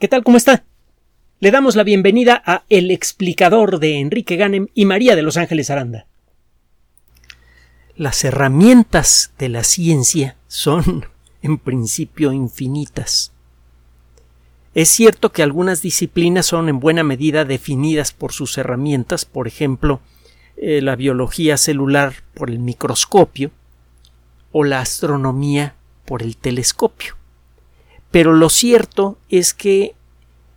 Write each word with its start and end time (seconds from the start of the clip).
¿Qué 0.00 0.08
tal? 0.08 0.24
¿Cómo 0.24 0.36
está? 0.36 0.64
Le 1.38 1.52
damos 1.52 1.76
la 1.76 1.84
bienvenida 1.84 2.42
a 2.44 2.64
El 2.68 2.90
explicador 2.90 3.78
de 3.78 4.00
Enrique 4.00 4.34
Ganem 4.34 4.66
y 4.74 4.86
María 4.86 5.14
de 5.14 5.22
Los 5.22 5.36
Ángeles 5.36 5.70
Aranda. 5.70 6.08
Las 7.96 8.24
herramientas 8.24 9.32
de 9.38 9.48
la 9.48 9.62
ciencia 9.62 10.36
son, 10.48 11.06
en 11.42 11.58
principio, 11.58 12.32
infinitas. 12.32 13.32
Es 14.74 14.88
cierto 14.88 15.30
que 15.30 15.44
algunas 15.44 15.80
disciplinas 15.80 16.46
son 16.46 16.68
en 16.68 16.80
buena 16.80 17.04
medida 17.04 17.44
definidas 17.44 18.10
por 18.10 18.32
sus 18.32 18.58
herramientas, 18.58 19.24
por 19.24 19.46
ejemplo, 19.46 20.00
eh, 20.56 20.82
la 20.82 20.96
biología 20.96 21.56
celular 21.56 22.14
por 22.34 22.50
el 22.50 22.58
microscopio 22.58 23.52
o 24.50 24.64
la 24.64 24.80
astronomía 24.80 25.76
por 26.04 26.24
el 26.24 26.36
telescopio. 26.36 27.14
Pero 28.14 28.32
lo 28.32 28.48
cierto 28.48 29.18
es 29.28 29.54
que 29.54 29.96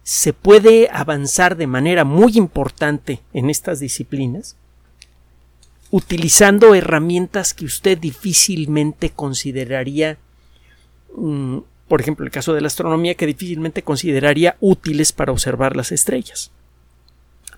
se 0.03 0.31
puede 0.31 0.89
avanzar 0.91 1.57
de 1.57 1.65
manera 1.65 2.03
muy 2.03 2.37
importante 2.37 3.21
en 3.33 3.49
estas 3.49 3.79
disciplinas 3.79 4.55
utilizando 5.89 6.75
herramientas 6.75 7.55
que 7.55 7.65
usted 7.65 7.97
difícilmente 7.97 9.09
consideraría, 9.09 10.19
mm, 11.15 11.57
por 11.87 11.99
ejemplo, 11.99 12.27
el 12.27 12.31
caso 12.31 12.53
de 12.53 12.61
la 12.61 12.67
astronomía, 12.67 13.15
que 13.15 13.25
difícilmente 13.25 13.81
consideraría 13.81 14.55
útiles 14.59 15.11
para 15.11 15.31
observar 15.31 15.75
las 15.75 15.91
estrellas. 15.91 16.51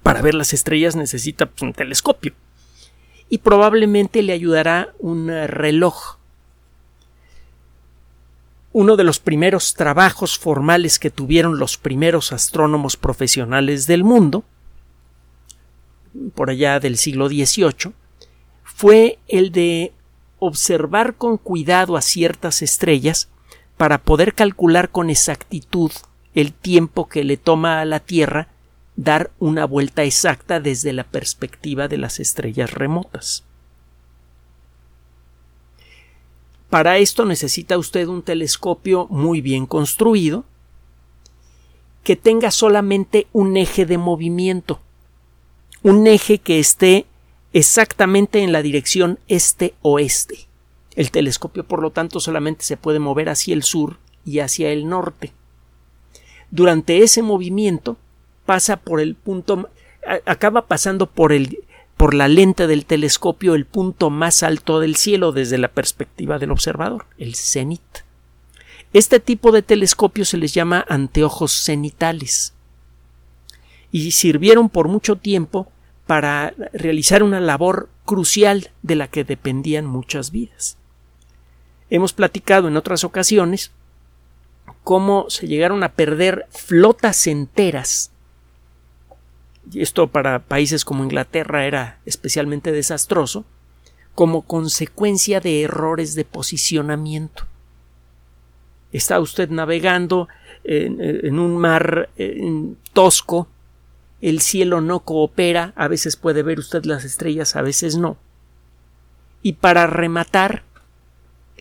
Para 0.02 0.22
ver 0.22 0.34
las 0.34 0.54
estrellas 0.54 0.96
necesita 0.96 1.46
pues, 1.46 1.62
un 1.62 1.74
telescopio 1.74 2.32
y 3.28 3.40
probablemente 3.40 4.22
le 4.22 4.32
ayudará 4.32 4.94
un 5.00 5.28
reloj 5.28 6.19
uno 8.80 8.96
de 8.96 9.04
los 9.04 9.20
primeros 9.20 9.74
trabajos 9.74 10.40
formales 10.40 11.00
que 11.00 11.10
tuvieron 11.10 11.60
los 11.60 11.76
primeros 11.76 12.32
astrónomos 12.32 12.96
profesionales 12.96 13.88
del 13.88 14.06
mundo, 14.06 14.46
por 16.34 16.50
allá 16.50 16.80
del 16.80 16.96
siglo 16.96 17.28
XVIII, 17.28 17.92
fue 18.64 19.20
el 19.28 19.52
de 19.52 19.92
observar 20.40 21.16
con 21.16 21.36
cuidado 21.36 21.98
a 21.98 22.02
ciertas 22.02 22.62
estrellas 22.62 23.28
para 23.76 23.98
poder 23.98 24.34
calcular 24.34 24.92
con 24.92 25.10
exactitud 25.10 25.92
el 26.34 26.54
tiempo 26.54 27.10
que 27.10 27.26
le 27.26 27.36
toma 27.36 27.82
a 27.82 27.86
la 27.86 28.00
Tierra 28.00 28.48
dar 28.96 29.32
una 29.40 29.66
vuelta 29.66 30.04
exacta 30.04 30.62
desde 30.62 30.94
la 30.94 31.04
perspectiva 31.04 31.90
de 31.90 31.98
las 31.98 32.22
estrellas 32.22 32.72
remotas. 32.72 33.44
Para 36.70 36.98
esto 36.98 37.26
necesita 37.26 37.78
usted 37.78 38.08
un 38.08 38.22
telescopio 38.22 39.08
muy 39.10 39.42
bien 39.42 39.66
construido 39.66 40.46
que 42.04 42.16
tenga 42.16 42.52
solamente 42.52 43.28
un 43.34 43.58
eje 43.58 43.86
de 43.86 43.98
movimiento, 43.98 44.80
un 45.84 46.08
eje 46.08 46.38
que 46.38 46.60
esté 46.60 47.06
exactamente 47.54 48.44
en 48.44 48.52
la 48.52 48.62
dirección 48.62 49.20
este-oeste. 49.28 50.48
El 50.96 51.12
telescopio, 51.12 51.64
por 51.64 51.82
lo 51.82 51.92
tanto, 51.92 52.20
solamente 52.20 52.64
se 52.64 52.78
puede 52.78 53.00
mover 53.00 53.30
hacia 53.30 53.54
el 53.54 53.64
sur 53.64 53.98
y 54.26 54.40
hacia 54.40 54.72
el 54.72 54.88
norte. 54.88 55.34
Durante 56.52 57.04
ese 57.04 57.22
movimiento 57.22 57.98
pasa 58.46 58.78
por 58.78 59.00
el 59.00 59.16
punto 59.16 59.70
acaba 60.26 60.66
pasando 60.68 61.08
por 61.08 61.32
el 61.32 61.60
por 62.00 62.14
la 62.14 62.30
lente 62.30 62.66
del 62.66 62.86
telescopio 62.86 63.56
el 63.56 63.66
punto 63.66 64.10
más 64.10 64.42
alto 64.42 64.80
del 64.80 64.96
cielo 64.96 65.34
desde 65.34 65.58
la 65.58 65.68
perspectiva 65.68 66.40
del 66.40 66.52
observador, 66.52 67.08
el 67.18 67.36
cenit. 67.36 67.82
Este 68.94 69.20
tipo 69.20 69.52
de 69.52 69.64
telescopios 69.64 70.30
se 70.30 70.38
les 70.38 70.54
llama 70.54 70.86
anteojos 70.88 71.52
cenitales 71.52 72.54
y 73.92 74.12
sirvieron 74.12 74.70
por 74.70 74.88
mucho 74.88 75.18
tiempo 75.18 75.70
para 76.08 76.54
realizar 76.72 77.22
una 77.22 77.42
labor 77.42 77.90
crucial 78.06 78.72
de 78.82 78.96
la 78.96 79.10
que 79.10 79.26
dependían 79.26 79.86
muchas 79.86 80.32
vidas. 80.32 80.78
Hemos 81.90 82.14
platicado 82.14 82.70
en 82.70 82.78
otras 82.78 83.04
ocasiones 83.04 83.74
cómo 84.86 85.26
se 85.30 85.48
llegaron 85.48 85.84
a 85.84 85.92
perder 85.92 86.48
flotas 86.50 87.28
enteras 87.28 88.14
esto 89.74 90.08
para 90.08 90.40
países 90.40 90.86
como 90.86 91.04
Inglaterra 91.04 91.66
era 91.66 92.00
especialmente 92.06 92.72
desastroso, 92.72 93.46
como 94.16 94.42
consecuencia 94.42 95.40
de 95.40 95.62
errores 95.62 96.16
de 96.16 96.26
posicionamiento. 96.26 97.46
Está 98.92 99.20
usted 99.20 99.50
navegando 99.50 100.28
en, 100.64 101.40
un 101.40 101.58
mar 101.58 102.10
tosco, 102.94 103.48
el 104.22 104.42
cielo 104.42 104.82
no 104.82 105.02
coopera, 105.02 105.74
a 105.76 105.88
veces 105.88 106.16
puede 106.16 106.44
ver 106.44 106.60
usted 106.60 106.84
las 106.86 107.06
estrellas, 107.06 107.56
a 107.56 107.62
veces 107.62 107.96
no. 107.98 108.18
Y 109.42 109.54
para 109.54 109.88
rematar, 109.88 110.64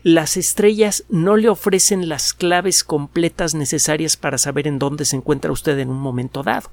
las 0.01 0.35
estrellas 0.35 1.05
no 1.07 1.37
le 1.37 1.49
ofrecen 1.49 2.09
las 2.09 2.33
claves 2.33 2.83
completas 2.83 3.53
necesarias 3.53 4.17
para 4.17 4.37
saber 4.37 4.67
en 4.67 4.79
dónde 4.79 5.05
se 5.05 5.15
encuentra 5.15 5.51
usted 5.51 5.77
en 5.79 5.89
un 5.89 5.99
momento 5.99 6.43
dado 6.43 6.71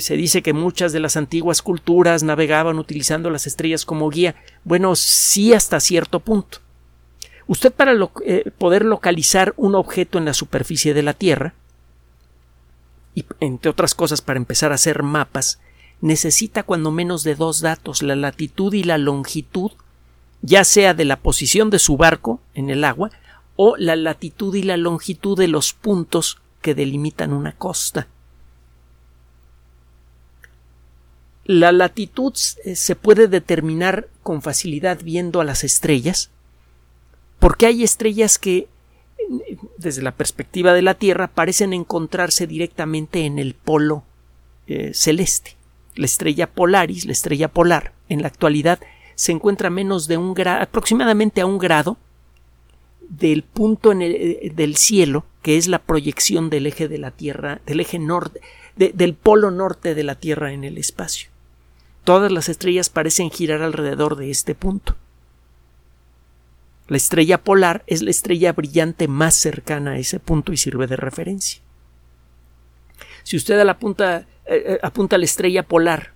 se 0.00 0.16
dice 0.16 0.42
que 0.42 0.52
muchas 0.52 0.92
de 0.92 1.00
las 1.00 1.16
antiguas 1.16 1.62
culturas 1.62 2.22
navegaban 2.22 2.78
utilizando 2.78 3.30
las 3.30 3.46
estrellas 3.46 3.84
como 3.84 4.10
guía. 4.10 4.34
Bueno, 4.64 4.96
sí 4.96 5.52
hasta 5.52 5.80
cierto 5.80 6.20
punto. 6.20 6.58
Usted 7.46 7.72
para 7.72 7.92
eh, 8.24 8.50
poder 8.56 8.84
localizar 8.84 9.54
un 9.56 9.74
objeto 9.74 10.18
en 10.18 10.24
la 10.24 10.34
superficie 10.34 10.94
de 10.94 11.02
la 11.02 11.12
Tierra, 11.12 11.54
y 13.14 13.24
entre 13.40 13.70
otras 13.70 13.94
cosas 13.94 14.22
para 14.22 14.38
empezar 14.38 14.72
a 14.72 14.76
hacer 14.76 15.02
mapas, 15.02 15.60
necesita 16.00 16.62
cuando 16.62 16.90
menos 16.90 17.22
de 17.22 17.34
dos 17.34 17.60
datos, 17.60 18.02
la 18.02 18.16
latitud 18.16 18.72
y 18.74 18.82
la 18.82 18.98
longitud, 18.98 19.72
ya 20.42 20.64
sea 20.64 20.94
de 20.94 21.04
la 21.04 21.16
posición 21.16 21.70
de 21.70 21.78
su 21.78 21.96
barco 21.96 22.40
en 22.54 22.70
el 22.70 22.84
agua, 22.84 23.10
o 23.56 23.76
la 23.76 23.94
latitud 23.94 24.54
y 24.54 24.62
la 24.62 24.76
longitud 24.76 25.38
de 25.38 25.48
los 25.48 25.72
puntos 25.72 26.38
que 26.60 26.74
delimitan 26.74 27.32
una 27.32 27.52
costa. 27.52 28.08
La 31.44 31.72
latitud 31.72 32.32
eh, 32.64 32.74
se 32.74 32.96
puede 32.96 33.28
determinar 33.28 34.08
con 34.22 34.40
facilidad 34.40 35.00
viendo 35.02 35.40
a 35.40 35.44
las 35.44 35.62
estrellas, 35.62 36.30
porque 37.38 37.66
hay 37.66 37.82
estrellas 37.82 38.38
que, 38.38 38.68
desde 39.76 40.00
la 40.00 40.12
perspectiva 40.12 40.72
de 40.72 40.80
la 40.80 40.94
Tierra, 40.94 41.28
parecen 41.28 41.74
encontrarse 41.74 42.46
directamente 42.46 43.26
en 43.26 43.38
el 43.38 43.54
polo 43.54 44.04
eh, 44.66 44.92
celeste. 44.94 45.56
La 45.96 46.06
estrella 46.06 46.50
Polaris, 46.50 47.04
la 47.04 47.12
estrella 47.12 47.48
polar, 47.48 47.92
en 48.08 48.22
la 48.22 48.28
actualidad 48.28 48.80
se 49.14 49.32
encuentra 49.32 49.70
menos 49.70 50.08
de 50.08 50.16
un 50.16 50.34
grado, 50.34 50.62
aproximadamente 50.62 51.40
a 51.42 51.46
un 51.46 51.58
grado 51.58 51.98
del 53.08 53.42
punto 53.42 53.92
eh, 53.92 54.50
del 54.54 54.76
cielo, 54.76 55.26
que 55.42 55.58
es 55.58 55.68
la 55.68 55.80
proyección 55.80 56.48
del 56.48 56.66
eje 56.66 56.88
de 56.88 56.98
la 56.98 57.10
Tierra, 57.10 57.60
del 57.66 57.80
eje 57.80 57.98
norte, 57.98 58.40
del 58.76 59.14
polo 59.14 59.50
norte 59.50 59.94
de 59.94 60.02
la 60.02 60.14
Tierra 60.14 60.52
en 60.52 60.64
el 60.64 60.78
espacio. 60.78 61.33
Todas 62.04 62.30
las 62.30 62.50
estrellas 62.50 62.90
parecen 62.90 63.30
girar 63.30 63.62
alrededor 63.62 64.16
de 64.16 64.30
este 64.30 64.54
punto. 64.54 64.94
La 66.86 66.98
estrella 66.98 67.42
polar 67.42 67.82
es 67.86 68.02
la 68.02 68.10
estrella 68.10 68.52
brillante 68.52 69.08
más 69.08 69.34
cercana 69.34 69.92
a 69.92 69.98
ese 69.98 70.20
punto 70.20 70.52
y 70.52 70.58
sirve 70.58 70.86
de 70.86 70.96
referencia. 70.96 71.62
Si 73.22 73.38
usted 73.38 73.58
eh, 73.58 74.24
eh, 74.46 74.78
apunta 74.82 75.16
a 75.16 75.18
la 75.18 75.24
estrella 75.24 75.62
polar 75.62 76.12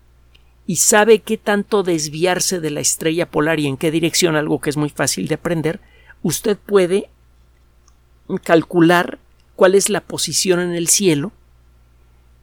y 0.66 0.76
sabe 0.76 1.20
qué 1.20 1.38
tanto 1.38 1.82
desviarse 1.82 2.60
de 2.60 2.70
la 2.70 2.80
estrella 2.80 3.30
polar 3.30 3.58
y 3.58 3.66
en 3.66 3.78
qué 3.78 3.90
dirección, 3.90 4.36
algo 4.36 4.60
que 4.60 4.68
es 4.68 4.76
muy 4.76 4.90
fácil 4.90 5.26
de 5.26 5.36
aprender, 5.36 5.80
usted 6.22 6.58
puede 6.58 7.08
calcular 8.44 9.18
cuál 9.56 9.74
es 9.74 9.88
la 9.88 10.02
posición 10.02 10.60
en 10.60 10.74
el 10.74 10.88
cielo 10.88 11.32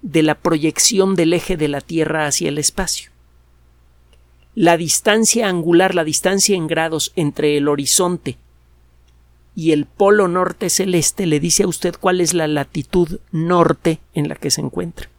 de 0.01 0.23
la 0.23 0.33
proyección 0.33 1.13
del 1.13 1.33
eje 1.33 1.57
de 1.57 1.67
la 1.67 1.81
Tierra 1.81 2.25
hacia 2.25 2.49
el 2.49 2.57
espacio 2.57 3.11
la 4.55 4.77
distancia 4.77 5.49
angular, 5.49 5.93
la 5.93 6.05
distancia 6.05 6.55
en 6.55 6.67
grados 6.67 7.11
entre 7.15 7.57
el 7.57 7.67
horizonte 7.67 8.37
y 9.53 9.71
el 9.71 9.85
polo 9.85 10.27
norte 10.27 10.69
celeste 10.69 11.25
le 11.25 11.39
dice 11.39 11.63
a 11.63 11.67
usted 11.67 11.95
cuál 11.99 12.21
es 12.21 12.33
la 12.33 12.47
latitud 12.47 13.19
norte 13.31 13.99
en 14.13 14.27
la 14.29 14.35
que 14.35 14.51
se 14.51 14.61
encuentra. 14.61 15.09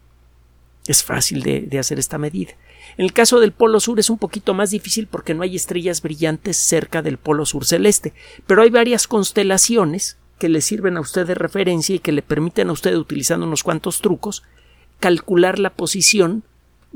Es 0.87 1.03
fácil 1.03 1.43
de, 1.43 1.79
hacer 1.79 1.99
esta 1.99 2.19
medida. 2.19 2.53
En 2.97 3.05
el 3.05 3.13
caso 3.13 3.41
del 3.41 3.53
polo 3.53 3.81
sur 3.81 3.99
es 3.99 4.09
un 4.09 4.19
poquito 4.19 4.55
más 4.55 4.71
difícil 4.71 5.07
porque 5.07 5.35
no 5.35 5.43
hay 5.43 5.57
estrellas 5.57 6.01
brillantes 6.01 6.57
cerca 6.57 7.03
del 7.03 7.19
polo 7.19 7.45
sur 7.45 7.65
celeste, 7.65 8.13
pero 8.47 8.63
hay 8.63 8.71
varias 8.71 9.07
constelaciones 9.07 10.17
que 10.39 10.49
le 10.49 10.61
sirven 10.61 10.97
a 10.97 11.01
usted 11.01 11.27
de 11.27 11.35
referencia 11.35 11.95
y 11.95 11.99
que 11.99 12.13
le 12.13 12.23
permiten 12.23 12.69
a 12.69 12.73
usted, 12.73 12.95
utilizando 12.97 13.47
unos 13.47 13.63
cuantos 13.63 14.01
trucos, 14.01 14.45
calcular 15.01 15.59
la 15.59 15.71
posición 15.71 16.45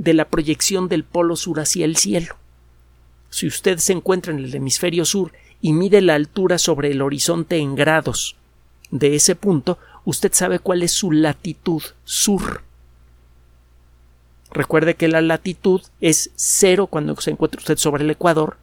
de 0.00 0.14
la 0.14 0.24
proyección 0.24 0.88
del 0.88 1.04
polo 1.04 1.36
sur 1.36 1.60
hacia 1.60 1.84
el 1.84 1.94
cielo. 1.98 2.34
Si 3.28 3.46
usted 3.46 3.76
se 3.76 3.92
encuentra 3.92 4.32
en 4.32 4.38
el 4.38 4.54
hemisferio 4.54 5.04
sur 5.04 5.30
y 5.60 5.74
mide 5.74 6.00
la 6.00 6.14
altura 6.14 6.56
sobre 6.56 6.90
el 6.90 7.02
horizonte 7.02 7.58
en 7.58 7.74
grados 7.74 8.34
de 8.90 9.14
ese 9.14 9.36
punto, 9.36 9.76
usted 10.06 10.32
sabe 10.32 10.58
cuál 10.58 10.82
es 10.82 10.92
su 10.92 11.12
latitud 11.12 11.82
sur. 12.04 12.62
Recuerde 14.52 14.94
que 14.94 15.06
la 15.06 15.20
latitud 15.20 15.82
es 16.00 16.30
cero 16.34 16.86
cuando 16.86 17.14
se 17.20 17.32
encuentra 17.32 17.58
usted 17.58 17.76
sobre 17.76 18.02
el 18.02 18.10
ecuador 18.10 18.56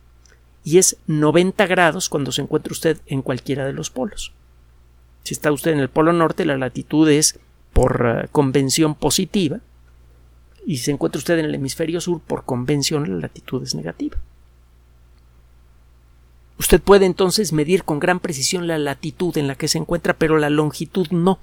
y 0.63 0.79
es 0.79 0.97
90 1.05 1.67
grados 1.67 2.09
cuando 2.09 2.31
se 2.31 2.41
encuentra 2.41 2.71
usted 2.71 2.97
en 3.05 3.21
cualquiera 3.21 3.63
de 3.63 3.73
los 3.73 3.91
polos. 3.91 4.33
Si 5.21 5.35
está 5.35 5.51
usted 5.51 5.73
en 5.73 5.79
el 5.81 5.89
polo 5.89 6.13
norte, 6.13 6.45
la 6.45 6.57
latitud 6.57 7.07
es 7.07 7.37
por 7.73 8.23
eh, 8.23 8.27
convención 8.31 8.95
positiva 8.95 9.59
y 10.67 10.79
se 10.79 10.91
encuentra 10.91 11.17
usted 11.17 11.39
en 11.39 11.45
el 11.45 11.55
hemisferio 11.55 12.01
sur, 12.01 12.19
por 12.19 12.43
convención 12.43 13.09
la 13.09 13.21
latitud 13.21 13.63
es 13.63 13.73
negativa. 13.73 14.17
Usted 16.59 16.81
puede 16.81 17.05
entonces 17.05 17.53
medir 17.53 17.85
con 17.85 17.99
gran 17.99 18.19
precisión 18.19 18.67
la 18.67 18.77
latitud 18.77 19.37
en 19.37 19.47
la 19.47 19.55
que 19.55 19.69
se 19.69 19.77
encuentra, 19.77 20.13
pero 20.13 20.37
la 20.37 20.49
longitud 20.49 21.07
no. 21.09 21.39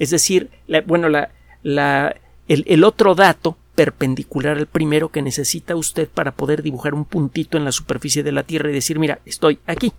Es 0.00 0.10
decir, 0.10 0.50
bueno, 0.86 1.06
el, 1.06 2.14
el 2.48 2.84
otro 2.84 3.14
dato 3.14 3.56
perpendicular 3.76 4.56
al 4.56 4.66
primero 4.66 5.10
que 5.10 5.22
necesita 5.22 5.76
usted 5.76 6.08
para 6.08 6.32
poder 6.32 6.62
dibujar 6.62 6.92
un 6.92 7.04
puntito 7.04 7.56
en 7.56 7.64
la 7.64 7.70
superficie 7.70 8.24
de 8.24 8.32
la 8.32 8.42
Tierra 8.42 8.70
y 8.70 8.74
decir, 8.74 8.98
mira, 8.98 9.20
estoy 9.24 9.60
aquí. 9.68 9.92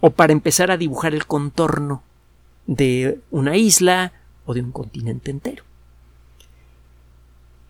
O 0.00 0.10
para 0.10 0.34
empezar 0.34 0.70
a 0.70 0.76
dibujar 0.76 1.14
el 1.14 1.24
contorno 1.24 2.02
de 2.66 3.18
una 3.30 3.56
isla 3.56 4.12
o 4.44 4.52
de 4.52 4.60
un 4.60 4.72
continente 4.72 5.30
entero. 5.30 5.64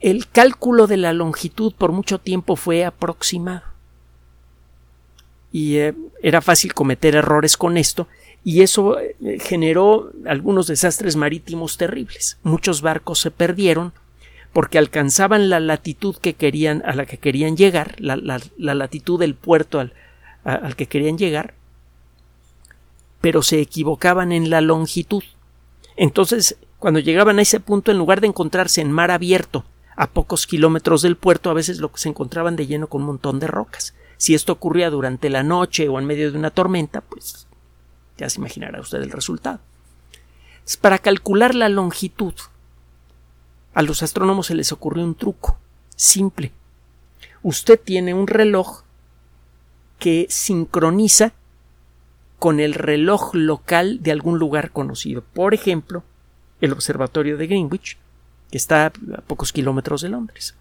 El 0.03 0.29
cálculo 0.29 0.89
de 0.89 0.97
la 0.97 1.13
longitud 1.13 1.73
por 1.79 1.93
mucho 1.93 2.19
tiempo 2.19 2.57
fue 2.57 2.85
aproximado. 2.85 3.63
Y 5.53 5.77
eh, 5.77 5.95
era 6.23 6.41
fácil 6.41 6.75
cometer 6.75 7.15
errores 7.15 7.57
con 7.57 7.77
esto, 7.77 8.09
y 8.43 8.63
eso 8.63 8.99
eh, 8.99 9.15
generó 9.41 10.11
algunos 10.27 10.67
desastres 10.67 11.15
marítimos 11.15 11.77
terribles. 11.77 12.37
Muchos 12.43 12.83
barcos 12.83 13.21
se 13.21 13.31
perdieron 13.31 13.93
porque 14.53 14.77
alcanzaban 14.77 15.49
la 15.49 15.61
latitud 15.61 16.17
que 16.17 16.35
querían, 16.35 16.83
a 16.85 16.95
la 16.97 17.07
que 17.07 17.19
querían 17.19 17.57
llegar, 17.57 17.95
la, 18.01 18.41
latitud 18.59 19.21
del 19.21 19.37
puerto 19.37 19.79
al, 19.79 19.93
al 20.43 20.75
que 20.75 20.87
querían 20.87 21.17
llegar, 21.17 21.55
pero 23.21 23.43
se 23.43 23.61
equivocaban 23.61 24.33
en 24.33 24.51
la 24.51 24.61
longitud. 24.61 25.23
Entonces, 25.97 26.57
cuando 26.81 26.99
llegaban 26.99 27.39
a 27.39 27.43
ese 27.43 27.61
punto, 27.61 27.93
en 27.93 27.99
lugar 27.99 28.21
de 28.21 28.27
encontrarse 28.27 28.81
en 28.81 28.91
mar 28.91 29.13
abierto, 29.13 29.65
a 29.97 30.09
pocos 30.09 30.47
kilómetros 30.47 31.03
del 31.03 31.17
puerto, 31.17 31.51
a 31.51 31.55
veces 31.55 31.79
lo 31.79 31.93
que 31.93 32.01
se 32.01 32.09
encontraban 32.09 32.57
de 32.57 32.67
lleno 32.67 32.87
con 32.87 33.03
un 33.03 33.09
montón 33.09 33.41
de 33.41 33.47
rocas. 33.47 33.95
Si 34.17 34.35
esto 34.35 34.53
ocurría 34.53 34.91
durante 34.91 35.31
la 35.31 35.43
noche 35.43 35.89
o 35.89 35.99
en 35.99 36.07
medio 36.07 36.31
de 36.31 36.39
una 36.39 36.51
tormenta, 36.51 37.01
pues 37.01 37.47
ya 38.17 38.29
se 38.31 38.39
imaginará 38.39 38.81
usted 38.81 39.03
el 39.03 39.11
resultado. 39.11 39.61
Para 40.81 40.99
calcular 40.99 41.55
la 41.55 41.69
longitud 41.69 42.35
a 43.75 43.83
los 43.83 44.03
astrónomos 44.03 44.47
se 44.47 44.55
les 44.55 44.71
ocurrió 44.71 45.05
un 45.05 45.15
truco 45.15 45.59
simple. 45.97 46.53
Usted 47.43 47.81
tiene 47.81 48.15
un 48.15 48.27
reloj 48.27 48.83
que 49.99 50.27
sincroniza 50.29 51.33
con 52.39 52.61
el 52.61 52.75
reloj 52.75 53.35
local 53.35 54.03
de 54.03 54.13
algún 54.13 54.39
lugar 54.39 54.73
conocido. 54.73 55.23
Por 55.23 55.55
ejemplo, 55.55 56.03
el 56.61 56.73
observatorio 56.73 57.37
de 57.37 57.47
Greenwich, 57.47 57.99
que 58.53 58.59
está 58.59 58.87
a 58.87 59.21
pocos 59.23 59.51
kilómetros 59.51 60.03
de 60.03 60.11
Londres. 60.11 60.55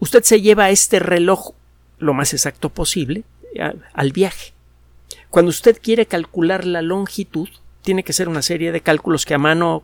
Usted 0.00 0.24
se 0.24 0.40
lleva 0.40 0.70
este 0.70 0.98
reloj 0.98 1.52
lo 1.98 2.14
más 2.14 2.32
exacto 2.32 2.70
posible 2.70 3.24
al 3.92 4.12
viaje. 4.12 4.54
Cuando 5.28 5.50
usted 5.50 5.78
quiere 5.80 6.06
calcular 6.06 6.64
la 6.64 6.80
longitud, 6.80 7.50
tiene 7.82 8.02
que 8.04 8.14
ser 8.14 8.28
una 8.28 8.40
serie 8.40 8.72
de 8.72 8.80
cálculos 8.80 9.26
que 9.26 9.34
a 9.34 9.38
mano 9.38 9.82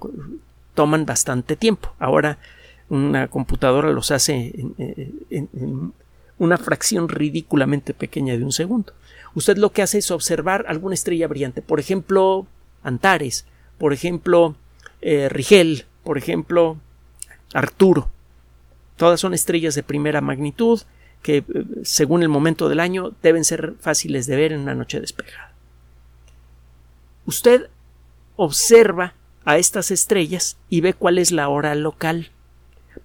toman 0.75 1.05
bastante 1.05 1.57
tiempo. 1.57 1.93
Ahora 1.99 2.39
una 2.89 3.29
computadora 3.29 3.91
los 3.91 4.11
hace 4.11 4.55
en, 5.29 5.93
una 6.39 6.57
fracción 6.57 7.11
ridículamente 7.11 7.93
pequeña 7.93 8.39
de 8.39 8.45
un 8.45 8.53
segundo. 8.53 8.95
Usted 9.35 9.59
lo 9.59 9.73
que 9.73 9.83
hace 9.83 9.99
es 9.99 10.11
observar 10.11 10.65
alguna 10.69 10.95
estrella 10.95 11.29
brillante, 11.29 11.61
por 11.61 11.81
ejemplo, 11.81 12.47
Antares, 12.83 13.45
por 13.77 13.93
ejemplo, 13.93 14.57
eh, 15.01 15.29
Rigel, 15.29 15.87
por 16.05 16.19
ejemplo, 16.19 16.79
Arturo. 17.53 18.11
Todas 18.97 19.21
son 19.21 19.35
estrellas 19.35 19.75
de 19.75 19.83
primera 19.83 20.21
magnitud 20.21 20.81
que, 21.23 21.39
eh, 21.39 21.45
según 21.83 22.23
el 22.23 22.29
momento 22.29 22.69
del 22.69 22.81
año, 22.81 23.13
deben 23.23 23.45
ser 23.45 23.75
fáciles 23.81 24.27
de 24.27 24.37
ver 24.37 24.53
en 24.53 24.61
una 24.61 24.75
noche 24.75 25.01
despejada. 25.01 25.53
Usted 27.27 27.69
observa 28.37 29.15
a 29.45 29.59
estas 29.59 29.91
estrellas 29.91 30.57
y 30.69 30.81
ve 30.81 30.95
cuál 30.95 31.19
es 31.19 31.33
la 31.33 31.49
hora 31.49 31.75
local. 31.75 32.31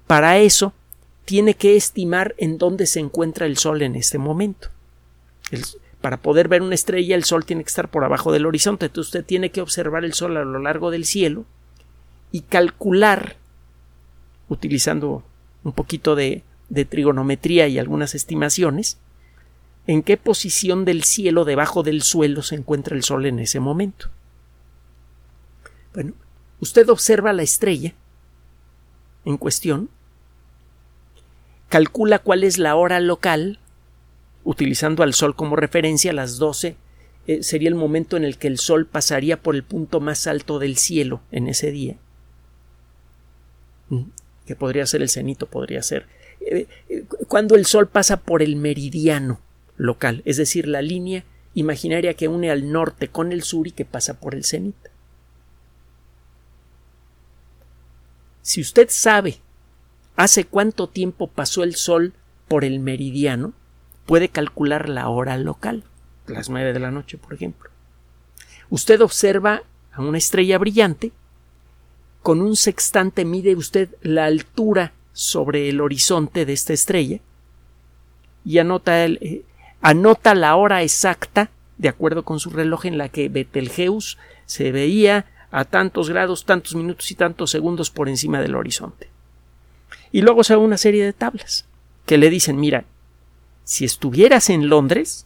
Para 0.07 0.37
eso, 0.37 0.73
tiene 1.25 1.55
que 1.55 1.75
estimar 1.75 2.35
en 2.37 2.57
dónde 2.57 2.85
se 2.85 2.99
encuentra 2.99 3.45
el 3.45 3.57
Sol 3.57 3.81
en 3.81 3.95
este 3.95 4.17
momento. 4.17 4.69
para 6.01 6.17
poder 6.17 6.47
ver 6.47 6.63
una 6.63 6.73
estrella, 6.73 7.15
el 7.15 7.25
Sol 7.25 7.45
tiene 7.45 7.63
que 7.63 7.69
estar 7.69 7.89
por 7.89 8.03
abajo 8.03 8.31
del 8.31 8.47
horizonte. 8.47 8.87
Entonces 8.87 9.09
usted 9.09 9.25
tiene 9.25 9.51
que 9.51 9.61
observar 9.61 10.03
el 10.03 10.13
Sol 10.13 10.35
a 10.37 10.43
lo 10.43 10.59
largo 10.59 10.89
del 10.89 11.05
cielo 11.05 11.45
y 12.31 12.41
calcular, 12.41 13.35
utilizando 14.49 15.23
un 15.63 15.73
poquito 15.73 16.15
de, 16.15 16.43
trigonometría 16.89 17.67
y 17.67 17.79
algunas 17.79 18.15
estimaciones, 18.15 18.97
en 19.87 20.03
qué 20.03 20.15
posición 20.15 20.85
del 20.85 21.03
cielo 21.03 21.43
debajo 21.43 21.83
del 21.83 22.01
suelo 22.01 22.43
se 22.43 22.55
encuentra 22.55 22.95
el 22.95 23.03
Sol 23.03 23.25
en 23.25 23.39
ese 23.39 23.59
momento. 23.59 24.09
Bueno, 25.93 26.13
usted 26.61 26.87
observa 26.89 27.33
la 27.33 27.43
estrella 27.43 27.93
en 29.25 29.37
cuestión, 29.37 29.89
calcula 31.67 32.19
cuál 32.19 32.43
es 32.43 32.57
la 32.57 32.75
hora 32.75 32.99
local, 32.99 33.59
utilizando 34.43 35.03
al 35.03 35.13
Sol 35.13 35.35
como 35.35 35.55
referencia, 35.55 36.13
las 36.13 36.37
12 36.37 36.75
eh, 37.27 37.43
sería 37.43 37.69
el 37.69 37.75
momento 37.75 38.17
en 38.17 38.23
el 38.23 38.37
que 38.37 38.47
el 38.47 38.57
Sol 38.57 38.87
pasaría 38.87 39.41
por 39.41 39.55
el 39.55 39.63
punto 39.63 39.99
más 39.99 40.25
alto 40.27 40.59
del 40.59 40.77
cielo 40.77 41.21
en 41.31 41.47
ese 41.47 41.71
día, 41.71 41.97
que 44.45 44.55
podría 44.55 44.85
ser 44.85 45.01
el 45.01 45.09
cenito, 45.09 45.45
podría 45.45 45.81
ser 45.81 46.07
eh, 46.41 46.67
eh, 46.89 47.05
cuando 47.27 47.55
el 47.55 47.65
Sol 47.65 47.87
pasa 47.87 48.17
por 48.17 48.41
el 48.41 48.55
meridiano 48.55 49.39
local, 49.77 50.21
es 50.25 50.37
decir, 50.37 50.67
la 50.67 50.81
línea 50.81 51.23
imaginaria 51.53 52.13
que 52.13 52.27
une 52.27 52.49
al 52.49 52.71
norte 52.71 53.09
con 53.09 53.31
el 53.31 53.43
sur 53.43 53.67
y 53.67 53.71
que 53.71 53.85
pasa 53.85 54.19
por 54.19 54.35
el 54.35 54.43
cenit. 54.43 54.75
Si 58.41 58.61
usted 58.61 58.87
sabe 58.89 59.37
hace 60.15 60.45
cuánto 60.45 60.87
tiempo 60.89 61.27
pasó 61.27 61.63
el 61.63 61.75
Sol 61.75 62.13
por 62.47 62.65
el 62.65 62.79
meridiano, 62.79 63.53
puede 64.05 64.29
calcular 64.29 64.89
la 64.89 65.09
hora 65.09 65.37
local, 65.37 65.83
las 66.27 66.49
nueve 66.49 66.73
de 66.73 66.79
la 66.79 66.91
noche, 66.91 67.17
por 67.17 67.33
ejemplo. 67.33 67.69
Usted 68.69 69.01
observa 69.01 69.63
a 69.91 70.01
una 70.01 70.17
estrella 70.17 70.57
brillante, 70.57 71.11
con 72.21 72.41
un 72.41 72.55
sextante 72.55 73.25
mide 73.25 73.55
usted 73.55 73.89
la 74.01 74.25
altura 74.25 74.93
sobre 75.13 75.69
el 75.69 75.81
horizonte 75.81 76.45
de 76.45 76.53
esta 76.53 76.73
estrella 76.73 77.19
y 78.45 78.59
anota, 78.59 79.05
eh, 79.05 79.43
anota 79.81 80.35
la 80.35 80.55
hora 80.55 80.83
exacta, 80.83 81.49
de 81.77 81.89
acuerdo 81.89 82.23
con 82.23 82.39
su 82.39 82.49
reloj, 82.49 82.85
en 82.85 82.97
la 82.97 83.09
que 83.09 83.29
Betelgeuse 83.29 84.17
se 84.45 84.71
veía 84.71 85.25
a 85.51 85.65
tantos 85.65 86.09
grados, 86.09 86.45
tantos 86.45 86.75
minutos 86.75 87.09
y 87.11 87.15
tantos 87.15 87.51
segundos 87.51 87.89
por 87.89 88.07
encima 88.07 88.39
del 88.39 88.55
horizonte. 88.55 89.09
Y 90.11 90.21
luego 90.21 90.43
se 90.43 90.53
da 90.53 90.59
una 90.59 90.77
serie 90.77 91.03
de 91.03 91.13
tablas 91.13 91.65
que 92.05 92.17
le 92.17 92.29
dicen, 92.29 92.59
mira, 92.59 92.85
si 93.63 93.85
estuvieras 93.85 94.49
en 94.49 94.69
Londres, 94.69 95.25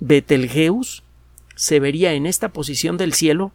Betelgeuse 0.00 1.02
se 1.54 1.80
vería 1.80 2.12
en 2.12 2.26
esta 2.26 2.48
posición 2.48 2.96
del 2.96 3.12
cielo 3.12 3.52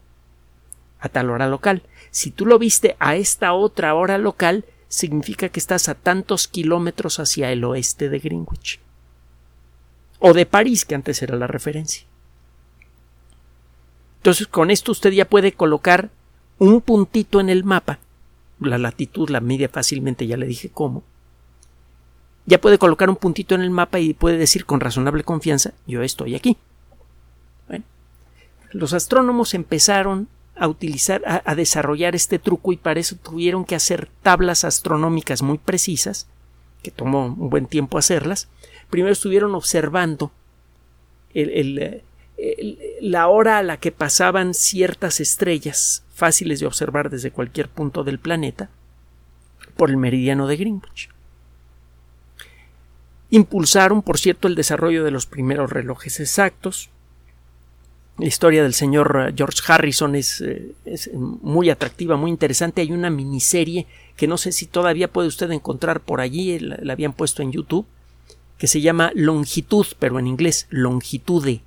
a 1.00 1.10
tal 1.10 1.30
hora 1.30 1.48
local. 1.48 1.84
Si 2.12 2.32
tú 2.32 2.46
lo 2.46 2.60
viste 2.60 2.96
a 3.00 3.16
esta 3.16 3.54
otra 3.54 3.94
hora 3.94 4.18
local, 4.18 4.66
significa 4.88 5.50
que 5.50 5.60
estás 5.60 5.88
a 5.88 5.96
tantos 5.96 6.48
kilómetros 6.48 7.20
hacia 7.20 7.52
el 7.52 7.64
oeste 7.64 8.10
de 8.10 8.20
Greenwich. 8.20 8.80
O 10.20 10.34
de 10.34 10.46
París, 10.46 10.86
que 10.86 10.96
antes 10.96 11.22
era 11.22 11.36
la 11.36 11.48
referencia. 11.48 12.06
Entonces, 14.18 14.48
con 14.48 14.70
esto 14.72 14.92
usted 14.92 15.12
ya 15.12 15.26
puede 15.26 15.54
colocar 15.54 16.10
un 16.58 16.82
puntito 16.82 17.40
en 17.40 17.50
el 17.50 17.64
mapa. 17.64 18.00
La 18.60 18.78
latitud 18.78 19.30
la 19.30 19.40
mide 19.40 19.70
fácilmente, 19.70 20.28
ya 20.28 20.36
le 20.36 20.46
dije 20.46 20.70
cómo. 20.70 21.04
Ya 22.46 22.60
puede 22.60 22.78
colocar 22.78 23.10
un 23.10 23.16
puntito 23.16 23.56
en 23.56 23.62
el 23.62 23.70
mapa 23.70 24.00
y 24.00 24.14
puede 24.14 24.38
decir 24.38 24.66
con 24.66 24.80
razonable 24.80 25.24
confianza, 25.24 25.74
yo 25.88 26.02
estoy 26.02 26.36
aquí. 26.36 26.58
Bueno, 27.68 27.86
los 28.72 28.94
astrónomos 28.94 29.54
empezaron 29.54 30.28
a 30.60 30.68
utilizar, 30.68 31.24
a, 31.26 31.56
desarrollar 31.56 32.16
este 32.16 32.40
truco 32.40 32.74
y 32.74 32.78
para 32.78 33.00
eso 33.00 33.16
tuvieron 33.16 33.66
que 33.66 33.76
hacer 33.76 34.10
tablas 34.22 34.64
astronómicas 34.64 35.42
muy 35.42 35.58
precisas, 35.58 36.28
que 36.84 36.92
tomó 36.92 37.26
un 37.26 37.50
buen 37.50 37.66
tiempo 37.66 37.98
hacerlas. 37.98 38.50
Primero 38.90 39.14
estuvieron 39.14 39.56
observando 39.56 40.32
el, 41.34 42.04
la 43.02 43.28
hora 43.28 43.58
a 43.58 43.64
la 43.64 43.78
que 43.78 43.92
pasaban 43.92 44.54
ciertas 44.54 45.20
estrellas 45.20 46.04
fáciles 46.14 46.60
de 46.60 46.66
observar 46.66 47.10
desde 47.10 47.32
cualquier 47.32 47.70
punto 47.70 48.04
del 48.04 48.20
planeta 48.20 48.70
por 49.76 49.90
el 49.90 49.98
meridiano 49.98 50.48
de 50.48 50.58
Greenwich. 50.58 51.10
Impulsaron, 53.30 54.02
por 54.02 54.18
cierto, 54.18 54.48
el 54.48 54.56
desarrollo 54.56 55.04
de 55.04 55.12
los 55.12 55.26
primeros 55.26 55.70
relojes 55.70 56.20
exactos. 56.20 56.90
La 58.20 58.28
historia 58.28 58.64
del 58.64 58.74
señor 58.74 59.34
George 59.36 59.62
Harrison 59.68 60.16
es, 60.16 60.44
es, 60.86 61.10
muy 61.14 61.70
atractiva, 61.70 62.18
muy 62.18 62.30
interesante. 62.30 62.82
Hay 62.82 62.92
una 62.92 63.10
miniserie 63.10 63.88
que 64.18 64.28
no 64.28 64.38
sé 64.38 64.52
si 64.52 64.66
todavía 64.66 65.08
puede 65.08 65.30
usted 65.30 65.50
encontrar 65.52 66.02
por 66.02 66.20
allí, 66.20 66.60
la, 66.60 66.78
la 66.82 66.94
habían 66.94 67.14
puesto 67.14 67.42
en 67.42 67.54
YouTube, 67.54 67.86
que 68.58 68.68
se 68.68 68.82
llama 68.82 69.12
Longitud, 69.16 69.88
pero 70.00 70.20
en 70.20 70.28
inglés, 70.28 70.68
Longitude. 70.70 71.62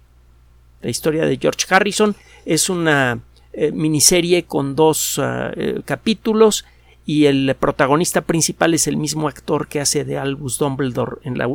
La 0.82 0.90
historia 0.90 1.24
de 1.24 1.38
George 1.38 1.64
Harrison 1.70 2.14
es 2.44 2.68
una 2.68 3.20
eh, 3.54 3.70
miniserie 3.70 4.44
con 4.44 4.74
dos 4.74 5.20
eh, 5.22 5.82
capítulos 5.84 6.64
y 7.04 7.26
el 7.26 7.54
protagonista 7.58 8.22
principal 8.22 8.72
es 8.72 8.86
el 8.86 8.96
mismo 8.96 9.28
actor 9.28 9.68
que 9.68 9.80
hace 9.80 10.04
de 10.04 10.16
Albus 10.16 10.58
Dumbledore 10.58 11.18
en 11.24 11.36
la 11.36 11.48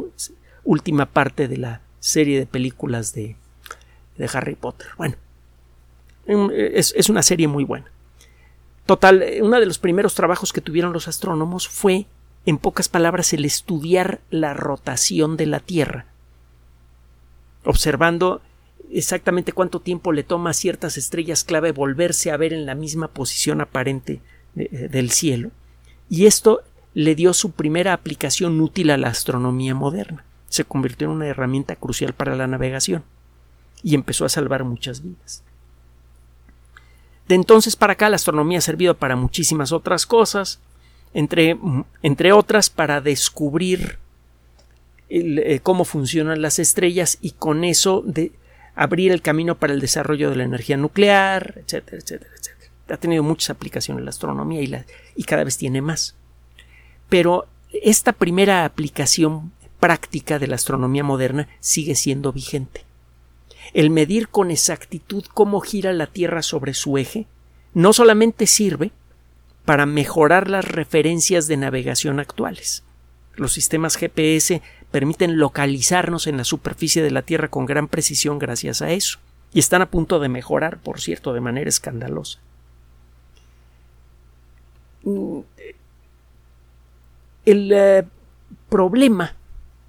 última 0.64 1.08
parte 1.08 1.48
de 1.48 1.58
la 1.58 1.82
serie 2.00 2.38
de 2.38 2.46
películas 2.46 3.14
de, 3.14 3.36
de 4.18 4.30
Harry 4.34 4.56
Potter. 4.56 4.88
Bueno, 4.98 5.16
es, 6.28 6.94
es, 6.96 7.10
una 7.10 7.24
serie 7.24 7.48
muy 7.48 7.64
buena. 7.64 7.92
Total, 8.86 9.24
uno 9.42 9.60
de 9.60 9.66
los 9.66 9.80
primeros 9.80 10.16
trabajos 10.16 10.54
que 10.54 10.62
tuvieron 10.62 10.94
los 10.94 11.08
astrónomos 11.08 11.68
fue, 11.68 12.06
en 12.46 12.58
pocas 12.58 12.90
palabras, 12.90 13.34
el 13.34 13.46
estudiar 13.46 14.22
la 14.30 14.54
rotación 14.54 15.38
de 15.38 15.46
la 15.46 15.60
Tierra, 15.60 16.06
observando 17.64 18.42
exactamente 18.90 19.52
cuánto 19.52 19.82
tiempo 19.82 20.14
le 20.14 20.24
toma 20.24 20.52
a 20.52 20.54
ciertas 20.54 20.98
estrellas 20.98 21.44
clave 21.44 21.74
volverse 21.74 22.32
a 22.32 22.38
ver 22.38 22.54
en 22.54 22.66
la 22.66 22.76
misma 22.76 23.10
posición 23.10 23.60
aparente 23.60 24.22
de, 24.56 24.88
del 24.88 25.12
cielo, 25.12 25.52
y 26.10 26.26
esto 26.26 26.62
le 26.94 27.14
dio 27.14 27.34
su 27.34 27.52
primera 27.52 27.94
aplicación 27.94 28.60
útil 28.62 28.90
a 28.92 28.98
la 28.98 29.10
astronomía 29.10 29.76
moderna. 29.76 30.24
Se 30.48 30.64
convirtió 30.64 31.08
en 31.08 31.14
una 31.14 31.28
herramienta 31.28 31.76
crucial 31.76 32.14
para 32.14 32.36
la 32.38 32.48
navegación 32.48 33.04
y 33.84 33.96
empezó 33.96 34.26
a 34.26 34.30
salvar 34.30 34.64
muchas 34.64 35.02
vidas. 35.02 35.44
De 37.28 37.36
entonces 37.36 37.76
para 37.76 37.94
acá 37.94 38.10
la 38.10 38.16
astronomía 38.16 38.60
ha 38.60 38.62
servido 38.62 38.96
para 38.96 39.16
muchísimas 39.16 39.72
otras 39.72 40.06
cosas, 40.06 40.60
entre, 41.14 41.58
entre 42.02 42.32
otras 42.32 42.70
para 42.70 43.02
descubrir 43.02 43.98
eh, 45.10 45.60
cómo 45.64 45.86
funcionan 45.86 46.42
las 46.42 46.60
estrellas 46.60 47.18
y 47.22 47.32
con 47.32 47.64
eso 47.64 48.04
de, 48.06 48.32
abrir 48.78 49.12
el 49.12 49.24
camino 49.24 49.58
para 49.58 49.74
el 49.74 49.82
desarrollo 49.82 50.30
de 50.30 50.36
la 50.36 50.44
energía 50.44 50.78
nuclear, 50.78 51.56
etcétera, 51.58 51.98
etcétera. 51.98 52.32
Ha 52.90 52.98
tenido 52.98 53.24
muchas 53.24 53.50
aplicaciones 53.50 54.04
la 54.04 54.12
astronomía 54.12 54.62
y 55.16 55.24
cada 55.24 55.44
vez 55.44 55.58
tiene 55.58 55.82
más. 55.82 56.16
Pero 57.10 57.48
esta 57.72 58.14
primera 58.14 58.64
aplicación 58.66 59.52
práctica 59.80 60.38
de 60.40 60.48
la 60.48 60.56
astronomía 60.56 61.04
moderna 61.04 61.50
sigue 61.60 61.96
siendo 61.96 62.32
vigente. 62.32 62.87
El 63.74 63.90
medir 63.90 64.30
con 64.30 64.52
exactitud 64.52 65.26
cómo 65.34 65.60
gira 65.62 65.94
la 65.94 66.08
Tierra 66.08 66.42
sobre 66.42 66.74
su 66.74 66.98
eje 66.98 67.28
no 67.74 67.94
solamente 67.94 68.48
sirve 68.48 68.92
para 69.66 69.86
mejorar 69.86 70.50
las 70.50 70.66
referencias 70.66 71.48
de 71.48 71.58
navegación 71.58 72.20
actuales. 72.20 72.84
Los 73.36 73.54
sistemas 73.54 73.98
GPS 73.98 74.62
permiten 74.92 75.38
localizarnos 75.38 76.28
en 76.28 76.38
la 76.38 76.44
superficie 76.44 77.04
de 77.04 77.12
la 77.12 77.22
Tierra 77.22 77.50
con 77.50 77.66
gran 77.66 77.88
precisión 77.88 78.40
gracias 78.40 78.82
a 78.82 78.92
eso. 78.92 79.20
Y 79.54 79.60
están 79.60 79.82
a 79.82 79.92
punto 79.92 80.20
de 80.20 80.30
mejorar, 80.30 80.80
por 80.80 81.00
cierto, 81.00 81.34
de 81.34 81.42
manera 81.42 81.70
escandalosa. 81.70 82.40
El 87.46 87.72
eh, 87.72 88.06
problema 88.70 89.36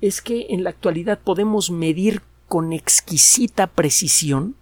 es 0.00 0.22
que 0.22 0.46
en 0.50 0.62
la 0.62 0.70
actualidad 0.70 1.18
podemos 1.18 1.70
medir 1.70 2.22
con 2.48 2.72
exquisita 2.72 3.66
precisión 3.66 4.56